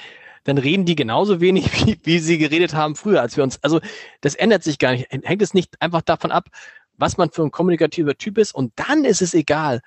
dann 0.44 0.56
reden 0.56 0.86
die 0.86 0.96
genauso 0.96 1.40
wenig, 1.40 1.70
wie, 1.86 2.00
wie 2.02 2.18
sie 2.18 2.38
geredet 2.38 2.74
haben 2.74 2.96
früher, 2.96 3.20
als 3.20 3.36
wir 3.36 3.44
uns. 3.44 3.62
Also 3.62 3.80
das 4.22 4.34
ändert 4.34 4.62
sich 4.62 4.78
gar 4.78 4.92
nicht. 4.92 5.08
Hängt 5.10 5.42
es 5.42 5.52
nicht 5.52 5.80
einfach 5.82 6.00
davon 6.00 6.32
ab, 6.32 6.48
was 6.96 7.18
man 7.18 7.30
für 7.30 7.42
ein 7.42 7.50
kommunikativer 7.50 8.16
Typ 8.16 8.38
ist. 8.38 8.54
Und 8.54 8.72
dann 8.76 9.04
ist 9.04 9.20
es 9.20 9.34
egal, 9.34 9.82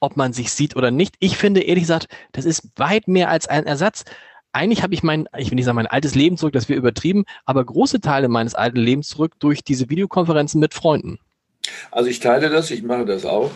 ob 0.00 0.16
man 0.16 0.32
sich 0.32 0.50
sieht 0.50 0.74
oder 0.74 0.90
nicht. 0.90 1.14
Ich 1.20 1.36
finde, 1.36 1.60
ehrlich 1.60 1.84
gesagt, 1.84 2.08
das 2.32 2.46
ist 2.46 2.68
weit 2.76 3.06
mehr 3.06 3.30
als 3.30 3.46
ein 3.46 3.64
Ersatz. 3.64 4.04
Eigentlich 4.52 4.82
habe 4.82 4.94
ich 4.94 5.04
mein, 5.04 5.28
ich 5.36 5.50
will 5.50 5.56
nicht 5.56 5.66
sagen 5.66 5.76
mein 5.76 5.86
altes 5.86 6.16
Leben 6.16 6.36
zurück, 6.36 6.52
das 6.52 6.68
wir 6.68 6.76
übertrieben, 6.76 7.24
aber 7.44 7.64
große 7.64 8.00
Teile 8.00 8.28
meines 8.28 8.56
alten 8.56 8.78
Lebens 8.78 9.08
zurück 9.08 9.34
durch 9.38 9.62
diese 9.62 9.88
Videokonferenzen 9.88 10.60
mit 10.60 10.74
Freunden. 10.74 11.18
Also 11.90 12.10
ich 12.10 12.20
teile 12.20 12.50
das, 12.50 12.70
ich 12.70 12.82
mache 12.82 13.04
das 13.04 13.24
auch. 13.24 13.52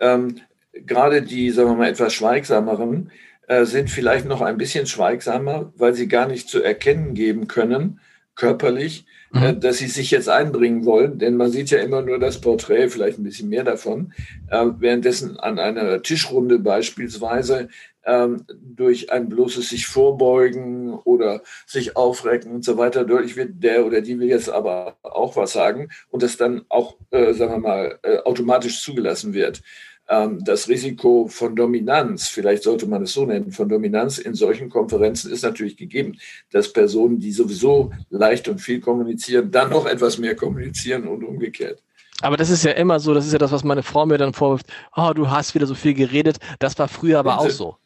Ähm, 0.00 0.40
gerade 0.72 1.22
die, 1.22 1.50
sagen 1.50 1.70
wir 1.70 1.76
mal, 1.76 1.88
etwas 1.88 2.14
schweigsameren 2.14 3.10
äh, 3.48 3.64
sind 3.64 3.90
vielleicht 3.90 4.26
noch 4.26 4.40
ein 4.40 4.56
bisschen 4.56 4.86
schweigsamer, 4.86 5.72
weil 5.76 5.94
sie 5.94 6.08
gar 6.08 6.26
nicht 6.26 6.48
zu 6.48 6.62
erkennen 6.62 7.14
geben 7.14 7.48
können, 7.48 8.00
körperlich, 8.34 9.06
mhm. 9.32 9.42
äh, 9.42 9.56
dass 9.56 9.78
sie 9.78 9.88
sich 9.88 10.10
jetzt 10.10 10.28
einbringen 10.28 10.84
wollen, 10.84 11.18
denn 11.18 11.36
man 11.36 11.50
sieht 11.50 11.70
ja 11.70 11.80
immer 11.80 12.02
nur 12.02 12.18
das 12.18 12.40
Porträt, 12.40 12.88
vielleicht 12.88 13.18
ein 13.18 13.24
bisschen 13.24 13.48
mehr 13.48 13.64
davon, 13.64 14.12
äh, 14.50 14.66
währenddessen 14.78 15.38
an 15.38 15.58
einer 15.58 16.02
Tischrunde 16.02 16.58
beispielsweise 16.58 17.68
ähm, 18.04 18.44
durch 18.48 19.12
ein 19.12 19.28
bloßes 19.28 19.68
sich 19.68 19.86
vorbeugen 19.86 20.94
oder 20.94 21.42
sich 21.66 21.96
aufrecken 21.96 22.52
und 22.52 22.64
so 22.64 22.78
weiter 22.78 23.04
deutlich 23.04 23.36
wird, 23.36 23.62
der 23.62 23.86
oder 23.86 24.00
die 24.00 24.18
will 24.18 24.28
jetzt 24.28 24.48
aber 24.48 24.96
auch 25.02 25.36
was 25.36 25.52
sagen 25.52 25.90
und 26.08 26.22
das 26.22 26.36
dann 26.36 26.64
auch, 26.68 26.96
äh, 27.10 27.32
sagen 27.34 27.52
wir 27.52 27.58
mal, 27.58 27.98
äh, 28.02 28.18
automatisch 28.18 28.82
zugelassen 28.82 29.34
wird. 29.34 29.62
Ähm, 30.08 30.42
das 30.44 30.68
Risiko 30.68 31.28
von 31.28 31.54
Dominanz, 31.54 32.28
vielleicht 32.28 32.62
sollte 32.64 32.86
man 32.86 33.02
es 33.02 33.12
so 33.12 33.24
nennen, 33.26 33.52
von 33.52 33.68
Dominanz 33.68 34.18
in 34.18 34.34
solchen 34.34 34.68
Konferenzen 34.68 35.30
ist 35.32 35.42
natürlich 35.42 35.76
gegeben, 35.76 36.18
dass 36.50 36.72
Personen, 36.72 37.18
die 37.20 37.32
sowieso 37.32 37.92
leicht 38.10 38.48
und 38.48 38.60
viel 38.60 38.80
kommunizieren, 38.80 39.50
dann 39.50 39.70
noch 39.70 39.86
etwas 39.86 40.18
mehr 40.18 40.34
kommunizieren 40.34 41.06
und 41.06 41.22
umgekehrt. 41.24 41.82
Aber 42.22 42.36
das 42.36 42.50
ist 42.50 42.64
ja 42.64 42.72
immer 42.72 43.00
so, 43.00 43.14
das 43.14 43.26
ist 43.26 43.32
ja 43.32 43.38
das, 43.38 43.52
was 43.52 43.64
meine 43.64 43.82
Frau 43.82 44.04
mir 44.04 44.18
dann 44.18 44.34
vorwirft, 44.34 44.66
oh, 44.94 45.12
du 45.14 45.30
hast 45.30 45.54
wieder 45.54 45.66
so 45.66 45.74
viel 45.74 45.94
geredet, 45.94 46.38
das 46.58 46.78
war 46.78 46.88
früher 46.88 47.18
aber 47.20 47.38
auch 47.38 47.50
so. 47.50 47.76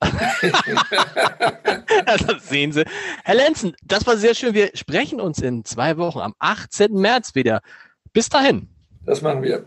das 2.04 2.48
sehen 2.48 2.72
Sie. 2.72 2.84
Herr 3.24 3.34
Lenzen, 3.34 3.74
das 3.82 4.06
war 4.06 4.16
sehr 4.16 4.34
schön. 4.34 4.54
Wir 4.54 4.70
sprechen 4.74 5.20
uns 5.20 5.40
in 5.40 5.64
zwei 5.64 5.96
Wochen 5.96 6.20
am 6.20 6.34
18. 6.38 6.92
März 6.92 7.34
wieder. 7.34 7.62
Bis 8.12 8.28
dahin. 8.28 8.68
Das 9.04 9.22
machen 9.22 9.42
wir. 9.42 9.66